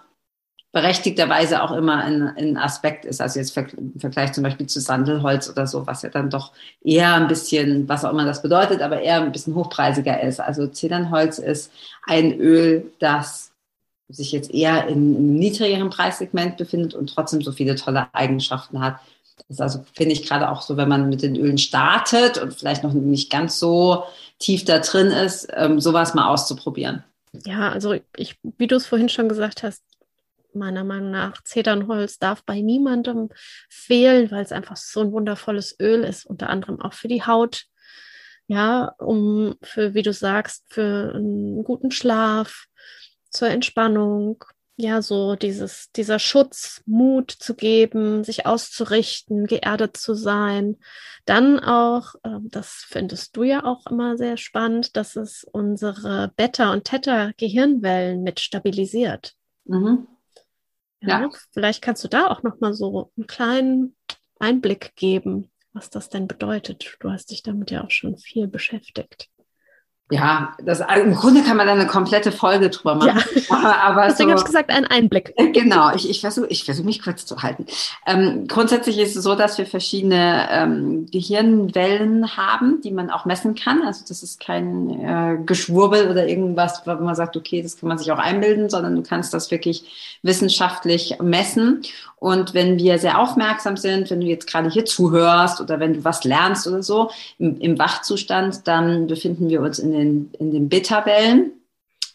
berechtigterweise 0.73 1.63
auch 1.63 1.71
immer 1.71 2.05
ein 2.05 2.57
Aspekt 2.59 3.05
ist. 3.05 3.21
Also 3.21 3.39
jetzt 3.39 3.57
im 3.57 3.93
Vergleich 4.01 4.33
zum 4.33 4.43
Beispiel 4.43 4.67
zu 4.67 4.81
Sandelholz 4.81 5.49
oder 5.49 5.69
so, 5.69 5.87
was 5.87 6.03
ja 6.03 6.11
dann 6.11 6.31
doch 6.31 6.51
eher 6.83 7.15
ein 7.15 7.29
bisschen, 7.29 7.89
was 7.89 8.05
auch 8.05 8.11
immer 8.11 8.25
das 8.25 8.43
bedeutet, 8.43 8.83
aber 8.83 9.01
eher 9.01 9.23
ein 9.23 9.31
bisschen 9.31 9.55
hochpreisiger 9.55 10.21
ist. 10.21 10.41
Also 10.41 10.67
Zedernholz 10.67 11.39
ist 11.39 11.73
ein 12.09 12.37
Öl, 12.41 12.93
das 12.99 13.53
sich 14.09 14.33
jetzt 14.33 14.53
eher 14.53 14.87
in, 14.87 15.15
in 15.15 15.17
einem 15.17 15.35
niedrigeren 15.37 15.91
Preissegment 15.91 16.57
befindet 16.57 16.95
und 16.95 17.09
trotzdem 17.09 17.43
so 17.43 17.53
viele 17.53 17.75
tolle 17.75 18.09
Eigenschaften 18.13 18.81
hat. 18.81 18.99
Das 19.49 19.57
ist 19.57 19.61
also, 19.61 19.85
finde 19.95 20.13
ich, 20.13 20.27
gerade 20.27 20.51
auch 20.51 20.63
so, 20.63 20.77
wenn 20.77 20.89
man 20.89 21.09
mit 21.09 21.23
den 21.23 21.37
Ölen 21.37 21.59
startet 21.59 22.39
und 22.39 22.55
vielleicht 22.55 22.85
noch 22.85 22.93
nicht 22.93 23.31
ganz 23.31 23.59
so 23.59 24.05
tief 24.39 24.65
da 24.65 24.79
drin 24.79 25.09
ist, 25.09 25.49
ähm, 25.55 25.81
sowas 25.81 26.15
mal 26.15 26.29
auszuprobieren. 26.29 27.03
Ja, 27.45 27.71
also 27.71 27.95
ich, 28.17 28.39
wie 28.43 28.67
du 28.67 28.77
es 28.77 28.87
vorhin 28.87 29.09
schon 29.09 29.29
gesagt 29.29 29.63
hast, 29.63 29.83
meiner 30.55 30.85
Meinung 30.85 31.11
nach, 31.11 31.43
Zedernholz 31.43 32.19
darf 32.19 32.45
bei 32.45 32.61
niemandem 32.61 33.31
fehlen, 33.69 34.31
weil 34.31 34.43
es 34.43 34.53
einfach 34.53 34.77
so 34.77 35.01
ein 35.01 35.13
wundervolles 35.13 35.77
Öl 35.81 36.05
ist, 36.05 36.27
unter 36.27 36.49
anderem 36.49 36.81
auch 36.81 36.93
für 36.93 37.09
die 37.09 37.25
Haut. 37.25 37.65
Ja, 38.47 38.95
um 38.99 39.57
für, 39.63 39.95
wie 39.95 40.03
du 40.03 40.13
sagst, 40.13 40.65
für 40.69 41.13
einen 41.15 41.65
guten 41.65 41.91
Schlaf, 41.91 42.67
zur 43.35 43.49
Entspannung, 43.49 44.45
ja, 44.77 45.03
so 45.03 45.37
dieses, 45.37 45.93
dieser 45.93 46.19
Schutz, 46.19 46.83
Mut 46.85 47.31
zu 47.31 47.55
geben, 47.55 48.25
sich 48.25 48.47
auszurichten, 48.47 49.47
geerdet 49.47 49.97
zu 49.97 50.15
sein. 50.15 50.79
Dann 51.27 51.61
auch, 51.61 52.15
äh, 52.25 52.39
das 52.43 52.85
findest 52.89 53.37
du 53.37 53.45
ja 53.45 53.65
auch 53.65 53.87
immer 53.87 54.17
sehr 54.17 54.37
spannend, 54.37 54.97
dass 54.97 55.15
es 55.15 55.45
unsere 55.53 56.33
Beta- 56.37 56.73
und 56.73 56.85
Theta-Gehirnwellen 56.85 58.23
mit 58.23 58.41
stabilisiert. 58.41 59.35
Mhm. 59.65 60.09
Ja, 61.01 61.21
ja, 61.21 61.31
Vielleicht 61.53 61.83
kannst 61.83 62.03
du 62.03 62.09
da 62.09 62.29
auch 62.29 62.43
nochmal 62.43 62.75
so 62.75 63.13
einen 63.17 63.27
kleinen 63.27 63.97
Einblick 64.41 64.97
geben, 64.97 65.51
was 65.73 65.91
das 65.91 66.09
denn 66.09 66.27
bedeutet. 66.27 66.97
Du 66.99 67.11
hast 67.11 67.31
dich 67.31 67.43
damit 67.43 67.71
ja 67.71 67.85
auch 67.85 67.91
schon 67.91 68.17
viel 68.17 68.49
beschäftigt. 68.49 69.29
Ja, 70.11 70.55
das, 70.63 70.83
im 71.03 71.15
Grunde 71.15 71.43
kann 71.43 71.57
man 71.57 71.67
da 71.67 71.73
eine 71.73 71.87
komplette 71.87 72.31
Folge 72.31 72.69
drüber 72.69 72.95
machen. 72.95 73.23
Ja. 73.49 73.81
Aber 73.83 74.07
Deswegen 74.07 74.29
so, 74.29 74.31
habe 74.33 74.41
ich 74.41 74.45
gesagt, 74.45 74.71
ein 74.71 74.87
Einblick. 74.87 75.33
Genau, 75.55 75.95
ich, 75.95 76.11
ich 76.11 76.21
versuche 76.21 76.47
ich 76.49 76.65
versuch 76.65 76.85
mich 76.85 77.03
kurz 77.03 77.25
zu 77.25 77.43
halten. 77.43 77.65
Ähm, 78.07 78.47
grundsätzlich 78.47 78.99
ist 78.99 79.17
es 79.17 79.25
so, 79.25 79.35
dass 79.35 79.57
wir 79.57 79.67
verschiedene 79.67 80.47
ähm, 80.51 81.07
Gehirnwellen 81.11 82.37
haben, 82.37 82.83
die 82.83 82.91
man 82.91 83.11
auch 83.11 83.25
messen 83.25 83.55
kann. 83.55 83.83
Also 83.83 84.05
das 84.07 84.23
ist 84.23 84.41
kein 84.41 84.91
äh, 84.91 85.39
Geschwurbel 85.47 86.11
oder 86.11 86.29
irgendwas, 86.29 86.83
wo 86.85 86.93
man 86.97 87.15
sagt, 87.15 87.37
okay, 87.39 87.63
das 87.63 87.79
kann 87.79 87.89
man 87.89 87.97
sich 87.97 88.13
auch 88.13 88.19
einbilden, 88.19 88.69
sondern 88.69 88.97
du 88.97 89.03
kannst 89.03 89.33
das 89.33 89.51
wirklich 89.51 90.19
wissenschaftlich 90.23 91.17
messen. 91.23 91.83
Und 92.25 92.55
wenn 92.55 92.79
wir 92.79 92.99
sehr 92.99 93.19
aufmerksam 93.19 93.77
sind, 93.77 94.11
wenn 94.11 94.21
du 94.21 94.27
jetzt 94.27 94.47
gerade 94.47 94.71
hier 94.71 94.87
zuhörst 94.87 95.61
oder 95.61 95.79
wenn 95.79 95.93
du 95.93 96.05
was 96.05 96.25
lernst 96.25 96.67
oder 96.67 96.83
so 96.83 97.11
im, 97.39 97.61
im 97.61 97.79
Wachzustand, 97.79 98.67
dann 98.67 99.07
befinden 99.07 99.51
wir 99.51 99.61
uns 99.61 99.79
in 99.79 99.94
den, 99.95 100.31
in 100.39 100.53
den 100.53 100.69
Beta-Wellen. 100.69 101.53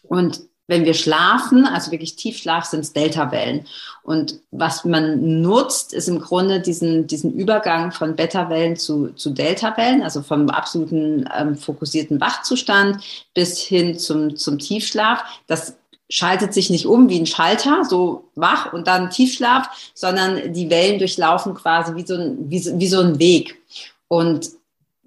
Und 0.02 0.40
wenn 0.70 0.84
wir 0.84 0.94
schlafen, 0.94 1.66
also 1.66 1.90
wirklich 1.90 2.14
Tiefschlaf, 2.14 2.64
sind 2.64 2.80
es 2.80 2.92
Delta-Wellen. 2.92 3.66
Und 4.04 4.40
was 4.52 4.84
man 4.84 5.42
nutzt, 5.42 5.92
ist 5.92 6.08
im 6.08 6.20
Grunde 6.20 6.60
diesen, 6.60 7.08
diesen 7.08 7.34
Übergang 7.34 7.90
von 7.90 8.14
Beta-Wellen 8.14 8.76
zu, 8.76 9.08
zu 9.14 9.30
Delta-Wellen, 9.30 10.02
also 10.02 10.22
vom 10.22 10.48
absoluten 10.48 11.28
ähm, 11.36 11.56
fokussierten 11.56 12.20
Wachzustand 12.20 13.02
bis 13.34 13.58
hin 13.58 13.98
zum, 13.98 14.36
zum 14.36 14.60
Tiefschlaf. 14.60 15.24
Das 15.48 15.74
schaltet 16.08 16.54
sich 16.54 16.70
nicht 16.70 16.86
um 16.86 17.08
wie 17.08 17.18
ein 17.18 17.26
Schalter, 17.26 17.84
so 17.84 18.30
wach 18.36 18.72
und 18.72 18.86
dann 18.86 19.10
Tiefschlaf, 19.10 19.68
sondern 19.94 20.52
die 20.52 20.70
Wellen 20.70 21.00
durchlaufen 21.00 21.54
quasi 21.54 21.96
wie 21.96 22.06
so 22.06 22.14
ein, 22.14 22.48
wie 22.48 22.58
so, 22.60 22.78
wie 22.78 22.88
so 22.88 23.00
ein 23.00 23.18
Weg. 23.18 23.60
Und 24.06 24.50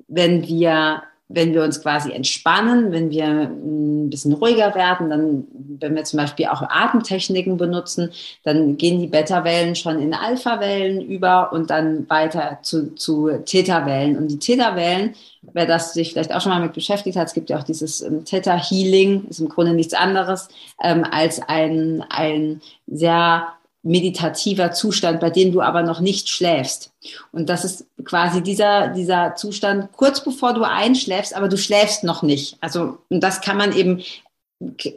wenn 0.10 0.46
wir 0.46 1.04
wenn 1.30 1.54
wir 1.54 1.64
uns 1.64 1.82
quasi 1.82 2.12
entspannen, 2.12 2.92
wenn 2.92 3.10
wir 3.10 3.26
ein 3.26 4.10
bisschen 4.10 4.34
ruhiger 4.34 4.76
werden, 4.76 5.10
dann, 5.10 5.48
wenn 5.80 5.96
wir 5.96 6.04
zum 6.04 6.18
Beispiel 6.18 6.48
auch 6.48 6.62
Atemtechniken 6.62 7.58
benutzen, 7.58 8.12
dann 8.44 8.78
gehen 8.78 9.00
die 9.00 9.08
Beta-Wellen 9.08 9.76
schon 9.76 10.00
in 10.00 10.14
Alpha-Wellen 10.14 11.02
über 11.02 11.52
und 11.54 11.70
dann 11.70 12.10
weiter 12.10 12.60
zu, 12.62 12.94
zu 12.96 13.30
Theta-Wellen. 13.46 14.18
Und 14.18 14.28
die 14.28 14.40
Theta-Wellen, 14.40 15.16
wer 15.54 15.66
das 15.66 15.94
sich 15.94 16.12
vielleicht 16.12 16.34
auch 16.34 16.42
schon 16.42 16.52
mal 16.52 16.62
mit 16.62 16.74
beschäftigt 16.74 17.18
hat, 17.18 17.28
es 17.28 17.34
gibt 17.34 17.50
ja 17.50 17.58
auch 17.58 17.64
dieses 17.64 18.02
ähm, 18.02 18.26
Theta-Healing, 18.26 19.26
ist 19.30 19.40
im 19.40 19.50
Grunde 19.50 19.74
nichts 19.74 19.94
anderes 19.94 20.50
ähm, 20.84 21.06
als 21.10 21.42
ein, 21.42 22.04
ein 22.10 22.62
sehr 22.88 23.48
meditativer 23.84 24.72
Zustand, 24.72 25.20
bei 25.20 25.30
dem 25.30 25.52
du 25.52 25.62
aber 25.62 25.84
noch 25.84 26.00
nicht 26.00 26.30
schläfst. 26.30 26.92
Und 27.34 27.50
das 27.50 27.66
ist 27.66 27.86
quasi 28.06 28.42
dieser, 28.42 28.88
dieser 28.88 29.36
Zustand 29.36 29.92
kurz 29.92 30.24
bevor 30.24 30.54
du 30.54 30.64
einschläfst, 30.64 31.36
aber 31.36 31.50
du 31.50 31.58
schläfst 31.58 32.04
noch 32.04 32.24
nicht. 32.24 32.58
Also, 32.62 32.98
und 33.10 33.20
das 33.20 33.42
kann 33.42 33.58
man 33.58 33.76
eben, 33.76 34.02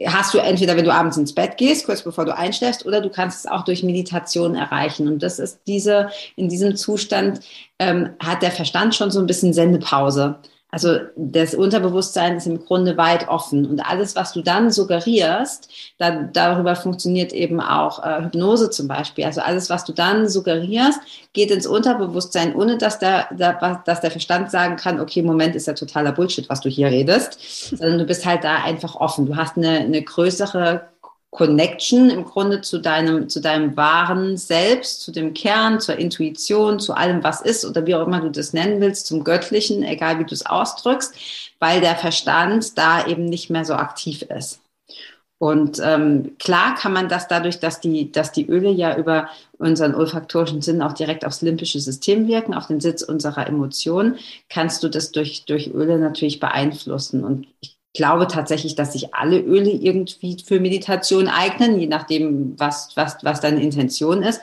hast 0.05 0.33
du 0.33 0.37
entweder, 0.37 0.77
wenn 0.77 0.85
du 0.85 0.93
abends 0.93 1.17
ins 1.17 1.35
Bett 1.35 1.57
gehst, 1.57 1.85
kurz 1.85 2.01
bevor 2.01 2.23
du 2.23 2.35
einschläfst, 2.35 2.85
oder 2.85 3.01
du 3.01 3.09
kannst 3.09 3.39
es 3.39 3.51
auch 3.51 3.65
durch 3.65 3.83
Meditation 3.83 4.55
erreichen. 4.55 5.09
Und 5.09 5.21
das 5.21 5.37
ist 5.37 5.59
diese, 5.67 6.09
in 6.37 6.47
diesem 6.47 6.77
Zustand 6.77 7.41
ähm, 7.79 8.11
hat 8.23 8.41
der 8.41 8.51
Verstand 8.51 8.95
schon 8.95 9.11
so 9.11 9.19
ein 9.19 9.27
bisschen 9.27 9.53
Sendepause. 9.53 10.39
Also 10.77 10.99
das 11.15 11.55
Unterbewusstsein 11.55 12.37
ist 12.37 12.45
im 12.45 12.63
Grunde 12.63 12.97
weit 12.97 13.29
offen 13.29 13.65
und 13.65 13.79
alles, 13.79 14.15
was 14.15 14.31
du 14.33 14.43
dann 14.43 14.69
suggerierst, 14.69 15.69
da, 15.97 16.29
darüber 16.31 16.75
funktioniert 16.75 17.33
eben 17.33 17.59
auch 17.59 18.05
äh, 18.05 18.25
Hypnose 18.25 18.69
zum 18.69 18.87
Beispiel. 18.87 19.25
Also 19.25 19.41
alles, 19.41 19.71
was 19.71 19.85
du 19.85 19.91
dann 19.91 20.29
suggerierst, 20.29 20.99
geht 21.33 21.49
ins 21.49 21.65
Unterbewusstsein, 21.65 22.55
ohne 22.55 22.77
dass 22.77 22.99
der, 22.99 23.27
der, 23.31 23.81
dass 23.85 24.01
der 24.01 24.11
Verstand 24.11 24.51
sagen 24.51 24.75
kann, 24.75 24.99
okay, 24.99 25.23
Moment, 25.23 25.55
ist 25.55 25.65
ja 25.65 25.73
totaler 25.73 26.11
Bullshit, 26.11 26.47
was 26.47 26.61
du 26.61 26.69
hier 26.69 26.89
redest, 26.89 27.39
sondern 27.75 27.97
du 27.97 28.05
bist 28.05 28.27
halt 28.27 28.43
da 28.43 28.57
einfach 28.57 28.93
offen. 28.97 29.25
Du 29.25 29.35
hast 29.35 29.57
eine, 29.57 29.79
eine 29.79 30.03
größere 30.03 30.83
Connection 31.31 32.09
im 32.09 32.25
Grunde 32.25 32.61
zu 32.61 32.79
deinem, 32.79 33.29
zu 33.29 33.41
deinem 33.41 33.75
wahren 33.75 34.37
Selbst, 34.37 35.01
zu 35.01 35.11
dem 35.11 35.33
Kern, 35.33 35.79
zur 35.79 35.97
Intuition, 35.97 36.79
zu 36.79 36.93
allem, 36.93 37.23
was 37.23 37.41
ist 37.41 37.65
oder 37.65 37.85
wie 37.85 37.95
auch 37.95 38.07
immer 38.07 38.21
du 38.21 38.31
das 38.31 38.53
nennen 38.53 38.79
willst, 38.81 39.07
zum 39.07 39.23
Göttlichen, 39.23 39.83
egal 39.83 40.19
wie 40.19 40.25
du 40.25 40.33
es 40.33 40.45
ausdrückst, 40.45 41.15
weil 41.59 41.81
der 41.81 41.95
Verstand 41.95 42.77
da 42.77 43.05
eben 43.05 43.25
nicht 43.25 43.49
mehr 43.49 43.65
so 43.65 43.73
aktiv 43.73 44.21
ist. 44.23 44.61
Und 45.39 45.79
ähm, 45.83 46.35
klar 46.39 46.73
kann 46.73 46.93
man 46.93 47.09
das 47.09 47.27
dadurch, 47.27 47.59
dass 47.59 47.79
die, 47.79 48.11
dass 48.11 48.31
die 48.31 48.47
Öle 48.47 48.71
ja 48.71 48.97
über 48.97 49.29
unseren 49.59 49.93
olfaktorischen 49.93 50.63
Sinn 50.63 50.81
auch 50.81 50.93
direkt 50.93 51.25
aufs 51.25 51.43
limbische 51.43 51.79
System 51.79 52.27
wirken, 52.27 52.55
auf 52.55 52.67
den 52.67 52.79
Sitz 52.79 53.03
unserer 53.03 53.45
Emotionen, 53.45 54.17
kannst 54.49 54.81
du 54.81 54.89
das 54.89 55.11
durch, 55.11 55.45
durch 55.45 55.67
Öle 55.67 55.99
natürlich 55.99 56.39
beeinflussen. 56.39 57.23
Und 57.23 57.47
ich 57.61 57.76
glaube 57.97 58.27
tatsächlich, 58.27 58.75
dass 58.75 58.93
sich 58.93 59.13
alle 59.13 59.39
Öle 59.39 59.69
irgendwie 59.69 60.37
für 60.43 60.61
Meditation 60.61 61.27
eignen, 61.27 61.79
je 61.79 61.87
nachdem, 61.87 62.57
was, 62.57 62.95
was, 62.95 63.17
was 63.23 63.41
deine 63.41 63.61
Intention 63.61 64.23
ist. 64.23 64.41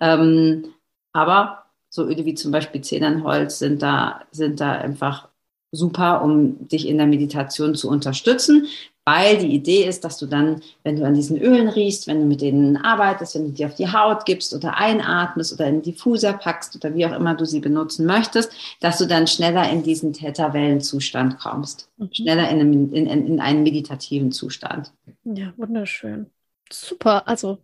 Ähm, 0.00 0.74
aber 1.12 1.64
so 1.88 2.04
Öle 2.04 2.26
wie 2.26 2.34
zum 2.34 2.52
Beispiel 2.52 2.82
Zedernholz 2.82 3.58
sind 3.58 3.80
da, 3.80 4.20
sind 4.30 4.60
da 4.60 4.72
einfach 4.72 5.28
super, 5.72 6.22
um 6.22 6.68
dich 6.68 6.86
in 6.86 6.98
der 6.98 7.06
Meditation 7.06 7.74
zu 7.74 7.88
unterstützen, 7.88 8.66
weil 9.06 9.38
die 9.38 9.54
Idee 9.54 9.84
ist, 9.84 10.04
dass 10.04 10.18
du 10.18 10.26
dann, 10.26 10.62
wenn 10.82 10.96
du 10.96 11.06
an 11.06 11.14
diesen 11.14 11.40
Ölen 11.40 11.68
riechst, 11.68 12.08
wenn 12.08 12.18
du 12.18 12.26
mit 12.26 12.40
denen 12.40 12.76
arbeitest, 12.76 13.36
wenn 13.36 13.46
du 13.46 13.52
die 13.52 13.64
auf 13.64 13.76
die 13.76 13.92
Haut 13.92 14.26
gibst 14.26 14.52
oder 14.52 14.76
einatmest 14.76 15.52
oder 15.52 15.68
in 15.68 15.80
Diffuser 15.80 16.32
packst 16.32 16.74
oder 16.74 16.92
wie 16.92 17.06
auch 17.06 17.12
immer 17.12 17.36
du 17.36 17.44
sie 17.44 17.60
benutzen 17.60 18.04
möchtest, 18.04 18.50
dass 18.80 18.98
du 18.98 19.06
dann 19.06 19.28
schneller 19.28 19.70
in 19.70 19.84
diesen 19.84 20.12
Theta-Wellenzustand 20.12 21.38
kommst. 21.38 21.88
Mhm. 21.98 22.08
Schneller 22.12 22.50
in, 22.50 22.60
einem, 22.60 22.92
in, 22.92 23.06
in 23.06 23.40
einen 23.40 23.62
meditativen 23.62 24.32
Zustand. 24.32 24.92
Ja, 25.22 25.52
wunderschön. 25.56 26.26
Super. 26.72 27.28
Also, 27.28 27.58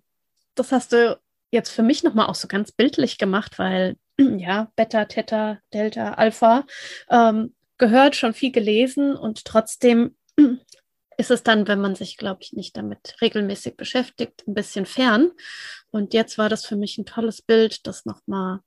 das 0.55 0.71
hast 0.71 0.93
du 0.93 1.19
jetzt 1.51 1.71
für 1.71 1.83
mich 1.83 2.05
nochmal 2.05 2.27
auch 2.27 2.37
so 2.37 2.47
ganz 2.47 2.71
bildlich 2.71 3.19
gemacht, 3.19 3.59
weil 3.59 3.97
ja, 4.19 4.71
Beta, 4.77 5.07
Theta, 5.07 5.59
Delta, 5.75 6.15
Alpha 6.15 6.67
ähm, 7.11 7.53
gehört, 7.79 8.15
schon 8.15 8.33
viel 8.33 8.53
gelesen 8.53 9.17
und 9.17 9.45
trotzdem 9.45 10.15
ist 11.19 11.31
es 11.31 11.43
dann, 11.43 11.69
wenn 11.69 11.81
man 11.81 11.95
sich, 11.95 12.17
glaube 12.17 12.41
ich, 12.43 12.53
nicht 12.53 12.77
damit 12.77 13.17
regelmäßig 13.21 13.77
beschäftigt, 13.77 14.47
ein 14.47 14.55
bisschen 14.55 14.87
fern. 14.87 15.31
Und 15.91 16.15
jetzt 16.15 16.39
war 16.39 16.49
das 16.49 16.65
für 16.65 16.77
mich 16.77 16.99
ein 16.99 17.07
tolles 17.07 17.43
Bild, 17.43 17.87
das 17.87 18.05
nochmal 18.05 18.61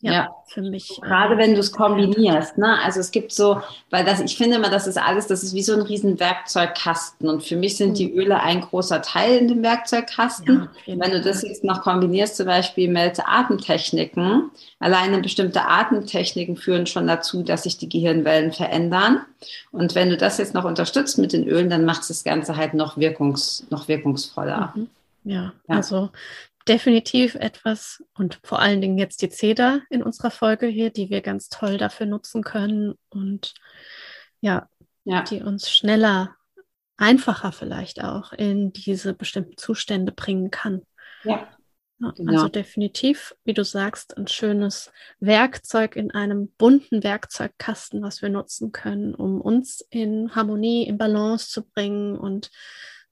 ja, 0.00 0.12
ja, 0.12 0.28
für 0.46 0.62
mich. 0.62 1.00
Gerade 1.02 1.36
wenn 1.38 1.54
du 1.54 1.60
es 1.60 1.72
kombinierst, 1.72 2.56
ne? 2.56 2.78
Also 2.84 3.00
es 3.00 3.10
gibt 3.10 3.32
so, 3.32 3.60
weil 3.90 4.04
das, 4.04 4.20
ich 4.20 4.36
finde 4.36 4.56
immer, 4.56 4.70
das 4.70 4.86
ist 4.86 4.96
alles, 4.96 5.26
das 5.26 5.42
ist 5.42 5.54
wie 5.54 5.62
so 5.62 5.72
ein 5.72 5.82
riesen 5.82 6.20
Werkzeugkasten. 6.20 7.28
Und 7.28 7.42
für 7.42 7.56
mich 7.56 7.76
sind 7.76 7.98
die 7.98 8.06
mhm. 8.08 8.18
Öle 8.18 8.40
ein 8.40 8.60
großer 8.60 9.02
Teil 9.02 9.38
in 9.38 9.48
dem 9.48 9.62
Werkzeugkasten. 9.64 10.68
Ja, 10.86 10.94
wenn 11.00 11.10
du 11.10 11.20
das 11.20 11.42
jetzt 11.42 11.64
noch 11.64 11.82
kombinierst, 11.82 12.36
zum 12.36 12.46
Beispiel 12.46 12.88
mit 12.88 13.18
Atemtechniken, 13.26 14.52
alleine 14.78 15.18
bestimmte 15.18 15.66
Atemtechniken 15.66 16.56
führen 16.56 16.86
schon 16.86 17.08
dazu, 17.08 17.42
dass 17.42 17.64
sich 17.64 17.76
die 17.76 17.88
Gehirnwellen 17.88 18.52
verändern. 18.52 19.22
Und 19.72 19.96
wenn 19.96 20.10
du 20.10 20.16
das 20.16 20.38
jetzt 20.38 20.54
noch 20.54 20.64
unterstützt 20.64 21.18
mit 21.18 21.32
den 21.32 21.48
Ölen, 21.48 21.70
dann 21.70 21.84
macht 21.84 22.02
es 22.02 22.08
das 22.08 22.22
Ganze 22.22 22.56
halt 22.56 22.72
noch, 22.72 22.98
wirkungs, 22.98 23.66
noch 23.70 23.88
wirkungsvoller. 23.88 24.72
Mhm. 24.76 24.90
Ja, 25.24 25.52
ja, 25.68 25.76
also 25.76 26.10
definitiv 26.68 27.34
etwas 27.34 28.02
und 28.14 28.40
vor 28.42 28.60
allen 28.60 28.80
Dingen 28.80 28.98
jetzt 28.98 29.22
die 29.22 29.30
Zeder 29.30 29.82
in 29.90 30.02
unserer 30.02 30.30
Folge 30.30 30.66
hier, 30.66 30.90
die 30.90 31.10
wir 31.10 31.20
ganz 31.22 31.48
toll 31.48 31.78
dafür 31.78 32.06
nutzen 32.06 32.42
können 32.42 32.94
und 33.08 33.54
ja, 34.40 34.68
ja. 35.04 35.22
die 35.22 35.42
uns 35.42 35.70
schneller, 35.70 36.36
einfacher 36.96 37.52
vielleicht 37.52 38.02
auch 38.02 38.32
in 38.32 38.72
diese 38.72 39.14
bestimmten 39.14 39.56
Zustände 39.56 40.12
bringen 40.12 40.50
kann. 40.50 40.82
Ja. 41.24 41.48
genau. 41.98 42.32
Also 42.32 42.48
definitiv, 42.48 43.34
wie 43.44 43.54
du 43.54 43.64
sagst, 43.64 44.16
ein 44.16 44.26
schönes 44.26 44.92
Werkzeug 45.20 45.96
in 45.96 46.10
einem 46.10 46.48
bunten 46.58 47.02
Werkzeugkasten, 47.02 48.02
was 48.02 48.20
wir 48.20 48.28
nutzen 48.28 48.72
können, 48.72 49.14
um 49.14 49.40
uns 49.40 49.80
in 49.90 50.34
Harmonie, 50.34 50.86
in 50.86 50.98
Balance 50.98 51.50
zu 51.50 51.64
bringen 51.64 52.16
und 52.16 52.50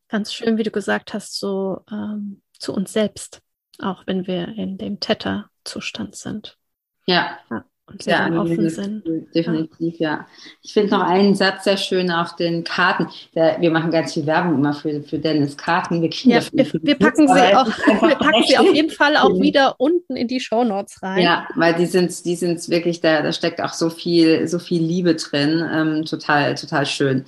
ganz 0.09 0.33
schön, 0.33 0.59
wie 0.59 0.63
du 0.63 0.71
gesagt 0.71 1.15
hast, 1.15 1.39
so 1.39 1.81
ähm, 1.91 2.43
zu 2.59 2.73
uns 2.73 2.93
selbst 2.93 3.41
auch 3.83 4.07
wenn 4.07 4.27
wir 4.27 4.49
in 4.49 4.79
dem 4.79 5.01
Theta-Zustand 5.01 6.15
sind. 6.17 6.59
Ja. 7.07 7.39
ja. 7.51 7.65
Und 7.89 8.03
sehr 8.03 8.29
ja, 8.29 8.41
offen 8.41 8.69
sind. 8.69 9.05
Definitiv, 9.33 10.01
ja. 10.01 10.11
ja. 10.11 10.27
Ich 10.61 10.73
finde 10.73 10.91
noch 10.91 11.03
einen 11.03 11.37
Satz 11.37 11.63
sehr 11.63 11.77
schön 11.77 12.11
auf 12.11 12.35
den 12.35 12.65
Karten. 12.65 13.07
Der, 13.33 13.61
wir 13.61 13.71
machen 13.71 13.93
ganz 13.93 14.15
viel 14.15 14.27
Werbung 14.27 14.57
immer 14.57 14.73
für, 14.73 15.05
für 15.05 15.21
Dennis 15.21 15.57
Karten. 15.57 16.03
Wir, 16.03 16.11
ja, 16.11 16.41
wir, 16.53 16.67
wir 16.83 16.99
packen, 16.99 17.29
sie, 17.29 17.55
auch, 17.55 17.67
wir 17.67 18.17
packen 18.17 18.43
sie 18.45 18.59
auf 18.59 18.75
jeden 18.75 18.91
Fall 18.91 19.17
auch 19.17 19.39
wieder 19.39 19.77
unten 19.79 20.17
in 20.17 20.27
die 20.27 20.41
Show 20.41 20.65
Notes 20.65 21.01
rein. 21.01 21.23
Ja, 21.23 21.47
weil 21.55 21.75
die 21.75 21.87
sind, 21.87 22.25
die 22.25 22.35
sind 22.35 22.69
wirklich, 22.69 23.01
da, 23.01 23.23
da 23.23 23.31
steckt 23.31 23.63
auch 23.63 23.73
so 23.73 23.89
viel, 23.89 24.49
so 24.49 24.59
viel 24.59 24.83
Liebe 24.83 25.15
drin. 25.15 25.65
Ähm, 25.73 26.05
total, 26.07 26.57
total 26.57 26.87
schön. 26.87 27.25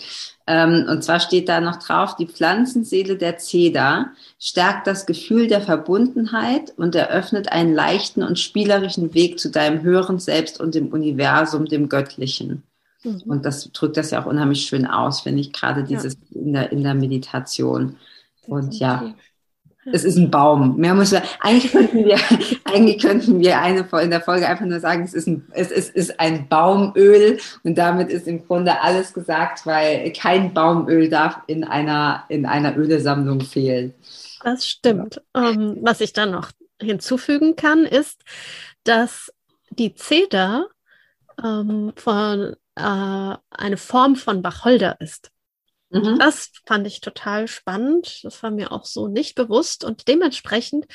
Ähm, 0.51 0.87
und 0.89 1.05
zwar 1.05 1.21
steht 1.21 1.51
da 1.51 1.61
noch 1.61 1.77
drauf, 1.77 2.17
die 2.17 2.27
Pflanzenseele 2.27 3.17
der 3.17 3.37
Zeder 3.37 4.13
stärkt 4.39 4.87
das 4.87 5.05
Gefühl 5.05 5.47
der 5.47 5.61
Verbundenheit 5.61 6.73
und 6.79 6.95
eröffnet 6.95 7.53
einen 7.53 7.75
leichten 7.75 8.23
und 8.23 8.39
spielerischen 8.39 9.13
Weg 9.13 9.39
zu 9.39 9.51
deinem 9.51 9.83
höheren 9.83 10.19
Selbst 10.19 10.59
und 10.59 10.75
dem 10.75 10.89
Universum, 10.89 11.67
dem 11.67 11.91
Göttlichen. 11.91 12.63
Mhm. 13.05 13.23
Und 13.27 13.45
das 13.45 13.71
drückt 13.73 13.99
das 13.99 14.11
ja 14.11 14.23
auch 14.23 14.27
unheimlich 14.27 14.63
schön 14.63 14.87
aus, 14.87 15.21
finde 15.21 15.41
ich, 15.41 15.53
gerade 15.53 15.85
dieses 15.85 16.15
ja. 16.31 16.41
in, 16.41 16.53
der, 16.55 16.73
in 16.73 16.83
der 16.83 16.95
Meditation. 16.95 17.97
Und 18.47 18.75
ja, 18.79 19.15
es 19.93 20.05
ist 20.05 20.17
ein 20.17 20.31
Baum. 20.31 20.77
Mehr 20.77 20.95
muss 20.95 21.13
man, 21.13 21.23
eigentlich 21.41 21.73
könnten 21.73 22.05
wir, 22.05 22.17
eigentlich 22.65 23.01
könnten 23.01 23.41
wir 23.41 23.61
eine 23.61 23.87
in 24.03 24.11
der 24.11 24.21
Folge 24.21 24.49
einfach 24.49 24.65
nur 24.65 24.81
sagen, 24.81 25.05
es 25.05 25.15
ist 25.15 25.27
ein, 25.27 25.47
es 25.53 25.71
ist, 25.71 25.95
ist 25.95 26.21
ein 26.21 26.49
Baumöl 26.49 27.39
und 27.65 27.77
damit 27.77 28.11
ist 28.11 28.27
im 28.27 28.47
Grunde 28.47 28.81
alles 28.81 29.13
gesagt, 29.13 29.67
weil 29.67 30.13
kein 30.13 30.55
Baumöl 30.55 31.09
darf 31.09 31.39
in 31.47 31.65
einer, 31.65 32.25
in 32.29 32.47
einer 32.47 32.77
Ölesammlung 32.77 33.41
fehlen. 33.41 33.95
Das 34.43 34.67
stimmt. 34.67 35.21
Ähm, 35.35 35.79
was 35.83 36.01
ich 36.01 36.13
dann 36.13 36.31
noch 36.31 36.51
hinzufügen 36.81 37.57
kann, 37.57 37.85
ist, 37.85 38.23
dass 38.85 39.33
die 39.71 39.95
Zeder 39.95 40.69
ähm, 41.43 41.93
von, 41.97 42.57
äh, 42.77 43.37
eine 43.51 43.77
Form 43.77 44.17
von 44.17 44.43
Wacholder 44.45 44.97
ist. 45.01 45.31
Mhm. 45.91 46.19
Das 46.19 46.51
fand 46.67 46.87
ich 46.87 47.01
total 47.01 47.49
spannend. 47.49 48.21
Das 48.25 48.43
war 48.43 48.51
mir 48.51 48.73
auch 48.73 48.85
so 48.85 49.09
nicht 49.09 49.35
bewusst. 49.35 49.85
Und 49.85 50.09
dementsprechend 50.09 50.87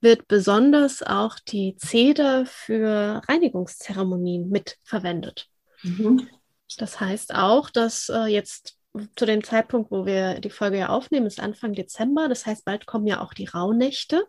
wird 0.00 0.28
besonders 0.28 1.02
auch 1.02 1.38
die 1.38 1.76
Zeder 1.76 2.46
für 2.46 3.22
Reinigungszeremonien 3.28 4.48
mitverwendet. 4.48 5.48
Mhm. 5.82 6.28
Das 6.76 7.00
heißt 7.00 7.34
auch, 7.34 7.70
dass 7.70 8.08
äh, 8.08 8.26
jetzt 8.26 8.76
zu 9.14 9.26
dem 9.26 9.44
Zeitpunkt, 9.44 9.90
wo 9.90 10.06
wir 10.06 10.40
die 10.40 10.50
Folge 10.50 10.78
ja 10.78 10.88
aufnehmen, 10.88 11.26
ist 11.26 11.40
Anfang 11.40 11.72
Dezember. 11.72 12.28
Das 12.28 12.46
heißt, 12.46 12.64
bald 12.64 12.86
kommen 12.86 13.06
ja 13.06 13.20
auch 13.20 13.34
die 13.34 13.46
Rauhnächte. 13.46 14.26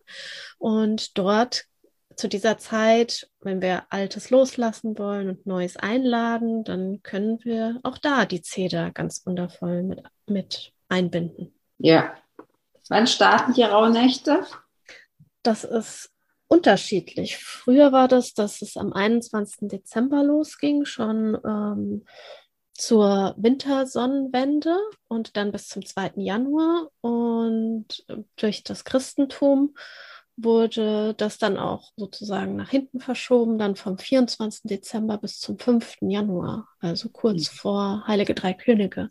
Und 0.58 1.18
dort 1.18 1.66
zu 2.18 2.28
dieser 2.28 2.58
Zeit, 2.58 3.30
wenn 3.42 3.62
wir 3.62 3.86
Altes 3.92 4.32
loslassen 4.32 4.98
wollen 4.98 5.30
und 5.30 5.46
Neues 5.46 5.78
einladen, 5.78 6.64
dann 6.64 7.04
können 7.04 7.40
wir 7.44 7.80
auch 7.84 8.00
da 8.00 8.26
die 8.26 8.42
Zeder 8.42 8.92
ganz 8.92 9.26
wundervoll 9.26 9.84
mit, 9.84 10.04
mit 10.26 10.74
einbinden. 10.90 11.54
Ja. 11.78 12.16
Wann 12.90 13.06
starten 13.06 13.54
die 13.54 13.64
Rauhnächte? 13.64 14.44
Das 15.44 15.64
ist 15.64 16.10
unterschiedlich. 16.48 17.38
Früher 17.38 17.92
war 17.92 18.08
das, 18.08 18.34
dass 18.34 18.62
es 18.62 18.78
am 18.78 18.94
21. 18.94 19.70
Dezember 19.70 20.24
losging, 20.24 20.86
schon 20.86 21.38
ähm, 21.46 22.06
zur 22.74 23.36
Wintersonnenwende 23.38 24.76
und 25.08 25.38
dann 25.38 25.52
bis 25.52 25.68
zum 25.68 25.86
2. 25.86 26.14
Januar. 26.16 26.90
Und 27.02 28.06
durch 28.38 28.64
das 28.64 28.86
Christentum 28.86 29.76
wurde 30.38 31.16
das 31.18 31.40
dann 31.40 31.58
auch 31.58 31.92
sozusagen 31.98 32.56
nach 32.56 32.70
hinten 32.70 33.00
verschoben, 33.00 33.58
dann 33.58 33.76
vom 33.76 33.98
24. 33.98 34.62
Dezember 34.64 35.18
bis 35.18 35.40
zum 35.40 35.58
5. 35.58 35.98
Januar, 36.02 36.68
also 36.80 37.10
kurz 37.10 37.52
mhm. 37.52 37.56
vor 37.58 38.04
Heilige 38.08 38.36
Drei 38.36 38.54
Könige. 38.54 39.10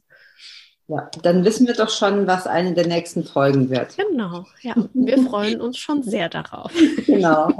Ja, 0.88 1.10
dann 1.22 1.44
wissen 1.44 1.66
wir 1.66 1.74
doch 1.74 1.90
schon, 1.90 2.28
was 2.28 2.46
eine 2.46 2.72
der 2.72 2.86
nächsten 2.86 3.24
Folgen 3.24 3.70
wird. 3.70 3.96
Genau, 3.96 4.46
ja. 4.60 4.76
Wir 4.94 5.18
freuen 5.20 5.60
uns 5.60 5.78
schon 5.78 6.02
sehr 6.02 6.28
darauf. 6.28 6.72
Genau. 7.06 7.50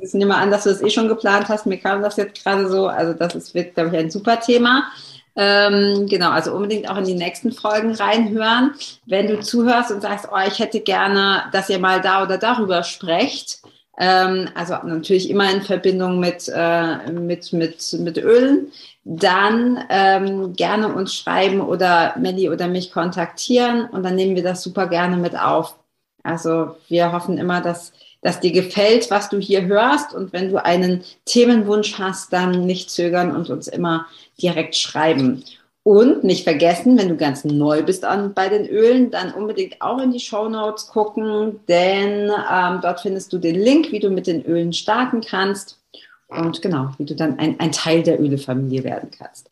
Ich 0.00 0.14
nehme 0.14 0.34
an, 0.34 0.50
dass 0.50 0.64
du 0.64 0.70
das 0.70 0.82
eh 0.82 0.90
schon 0.90 1.06
geplant 1.06 1.48
hast. 1.48 1.66
Mir 1.66 1.78
kam 1.78 2.02
das 2.02 2.16
jetzt 2.16 2.42
gerade 2.42 2.68
so. 2.68 2.88
Also, 2.88 3.12
das 3.12 3.36
ist, 3.36 3.54
wird, 3.54 3.74
glaube 3.74 3.90
ich, 3.90 3.96
ein 3.96 4.10
super 4.10 4.40
Thema. 4.40 4.90
Ähm, 5.34 6.06
genau, 6.08 6.30
also 6.30 6.52
unbedingt 6.52 6.88
auch 6.90 6.98
in 6.98 7.04
die 7.04 7.14
nächsten 7.14 7.52
Folgen 7.52 7.94
reinhören. 7.94 8.74
Wenn 9.06 9.28
du 9.28 9.40
zuhörst 9.40 9.90
und 9.90 10.02
sagst, 10.02 10.28
oh, 10.30 10.46
ich 10.46 10.58
hätte 10.58 10.80
gerne, 10.80 11.44
dass 11.52 11.70
ihr 11.70 11.78
mal 11.78 12.00
da 12.00 12.22
oder 12.22 12.38
darüber 12.38 12.82
sprecht, 12.82 13.62
ähm, 13.98 14.48
also 14.54 14.74
natürlich 14.84 15.30
immer 15.30 15.50
in 15.50 15.62
Verbindung 15.62 16.18
mit, 16.20 16.50
äh, 16.54 17.10
mit, 17.10 17.52
mit, 17.52 17.96
mit 17.98 18.18
Ölen, 18.18 18.72
dann 19.04 19.84
ähm, 19.88 20.54
gerne 20.54 20.88
uns 20.88 21.14
schreiben 21.14 21.60
oder 21.60 22.14
Melli 22.18 22.48
oder 22.48 22.68
mich 22.68 22.92
kontaktieren 22.92 23.86
und 23.86 24.02
dann 24.02 24.14
nehmen 24.14 24.36
wir 24.36 24.42
das 24.42 24.62
super 24.62 24.86
gerne 24.86 25.16
mit 25.16 25.38
auf. 25.38 25.76
Also 26.22 26.76
wir 26.88 27.12
hoffen 27.12 27.38
immer, 27.38 27.60
dass 27.60 27.92
dass 28.22 28.40
dir 28.40 28.52
gefällt, 28.52 29.10
was 29.10 29.28
du 29.28 29.38
hier 29.38 29.66
hörst. 29.66 30.14
Und 30.14 30.32
wenn 30.32 30.48
du 30.48 30.64
einen 30.64 31.02
Themenwunsch 31.26 31.98
hast, 31.98 32.32
dann 32.32 32.64
nicht 32.64 32.90
zögern 32.90 33.34
und 33.36 33.50
uns 33.50 33.68
immer 33.68 34.06
direkt 34.40 34.76
schreiben. 34.76 35.44
Und 35.84 36.22
nicht 36.22 36.44
vergessen, 36.44 36.96
wenn 36.96 37.08
du 37.08 37.16
ganz 37.16 37.44
neu 37.44 37.82
bist 37.82 38.04
an, 38.04 38.34
bei 38.34 38.48
den 38.48 38.66
Ölen, 38.66 39.10
dann 39.10 39.34
unbedingt 39.34 39.82
auch 39.82 40.00
in 40.00 40.12
die 40.12 40.20
Show 40.20 40.48
Notes 40.48 40.86
gucken, 40.86 41.58
denn 41.66 42.30
ähm, 42.30 42.78
dort 42.80 43.00
findest 43.00 43.32
du 43.32 43.38
den 43.38 43.56
Link, 43.56 43.90
wie 43.90 43.98
du 43.98 44.08
mit 44.08 44.28
den 44.28 44.44
Ölen 44.44 44.72
starten 44.72 45.22
kannst 45.22 45.80
und 46.28 46.62
genau, 46.62 46.90
wie 46.98 47.04
du 47.04 47.16
dann 47.16 47.36
ein, 47.40 47.58
ein 47.58 47.72
Teil 47.72 48.04
der 48.04 48.20
Ölefamilie 48.20 48.84
werden 48.84 49.10
kannst. 49.10 49.51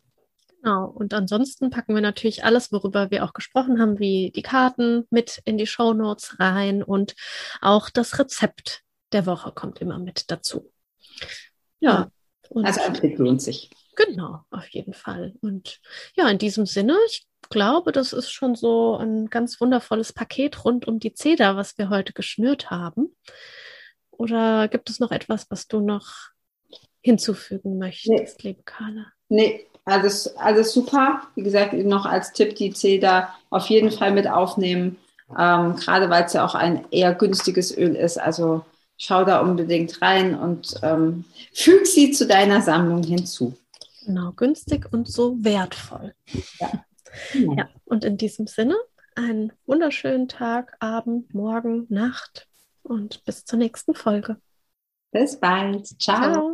Genau, 0.61 0.85
und 0.85 1.13
ansonsten 1.13 1.71
packen 1.71 1.95
wir 1.95 2.01
natürlich 2.01 2.43
alles, 2.43 2.71
worüber 2.71 3.09
wir 3.09 3.23
auch 3.23 3.33
gesprochen 3.33 3.79
haben, 3.79 3.97
wie 3.99 4.31
die 4.35 4.43
Karten 4.43 5.07
mit 5.09 5.41
in 5.45 5.57
die 5.57 5.65
Show 5.65 5.93
Notes 5.93 6.39
rein 6.39 6.83
und 6.83 7.15
auch 7.61 7.89
das 7.89 8.19
Rezept 8.19 8.83
der 9.11 9.25
Woche 9.25 9.51
kommt 9.51 9.81
immer 9.81 9.97
mit 9.97 10.29
dazu. 10.29 10.71
Ja. 11.79 12.11
also 12.53 12.81
ein 12.81 12.93
Blick 12.93 13.17
lohnt 13.17 13.41
sich. 13.41 13.71
Genau, 13.95 14.41
auf 14.51 14.67
jeden 14.69 14.93
Fall. 14.93 15.33
Und 15.41 15.79
ja, 16.15 16.29
in 16.29 16.37
diesem 16.37 16.65
Sinne, 16.65 16.95
ich 17.07 17.25
glaube, 17.49 17.91
das 17.91 18.13
ist 18.13 18.31
schon 18.31 18.55
so 18.55 18.95
ein 18.97 19.29
ganz 19.29 19.59
wundervolles 19.59 20.13
Paket 20.13 20.63
rund 20.63 20.87
um 20.87 20.99
die 20.99 21.13
Zeder, 21.13 21.55
was 21.57 21.77
wir 21.77 21.89
heute 21.89 22.13
geschnürt 22.13 22.69
haben. 22.69 23.15
Oder 24.11 24.67
gibt 24.67 24.89
es 24.91 24.99
noch 24.99 25.11
etwas, 25.11 25.49
was 25.49 25.67
du 25.67 25.79
noch 25.79 26.29
hinzufügen 27.01 27.79
möchtest, 27.79 28.43
nee. 28.43 28.49
liebe 28.49 28.61
Carla? 28.63 29.07
Nee, 29.27 29.65
alles, 29.85 30.35
alles 30.37 30.73
super. 30.73 31.21
Wie 31.35 31.43
gesagt, 31.43 31.73
noch 31.73 32.05
als 32.05 32.33
Tipp 32.33 32.55
die 32.55 32.73
Zeder 32.73 33.29
auf 33.49 33.67
jeden 33.67 33.91
Fall 33.91 34.11
mit 34.11 34.27
aufnehmen. 34.27 34.97
Ähm, 35.37 35.75
gerade 35.77 36.09
weil 36.09 36.25
es 36.25 36.33
ja 36.33 36.45
auch 36.45 36.55
ein 36.55 36.85
eher 36.91 37.13
günstiges 37.13 37.75
Öl 37.75 37.95
ist. 37.95 38.19
Also 38.19 38.65
schau 38.97 39.23
da 39.23 39.39
unbedingt 39.39 40.01
rein 40.01 40.37
und 40.37 40.75
ähm, 40.83 41.25
füg 41.53 41.87
sie 41.87 42.11
zu 42.11 42.27
deiner 42.27 42.61
Sammlung 42.61 43.03
hinzu. 43.03 43.53
Genau, 44.05 44.31
günstig 44.31 44.91
und 44.91 45.07
so 45.07 45.43
wertvoll. 45.43 46.13
Ja. 46.59 46.71
Genau. 47.33 47.53
ja. 47.57 47.69
Und 47.85 48.03
in 48.03 48.17
diesem 48.17 48.47
Sinne, 48.47 48.75
einen 49.15 49.51
wunderschönen 49.65 50.27
Tag, 50.27 50.75
Abend, 50.79 51.33
Morgen, 51.33 51.85
Nacht 51.89 52.47
und 52.83 53.23
bis 53.25 53.45
zur 53.45 53.59
nächsten 53.59 53.95
Folge. 53.95 54.37
Bis 55.11 55.39
bald. 55.39 55.87
Ciao. 56.01 56.33
Ciao. 56.33 56.53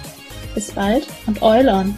Bis 0.53 0.71
bald 0.71 1.07
und 1.27 1.41
Eulon! 1.41 1.97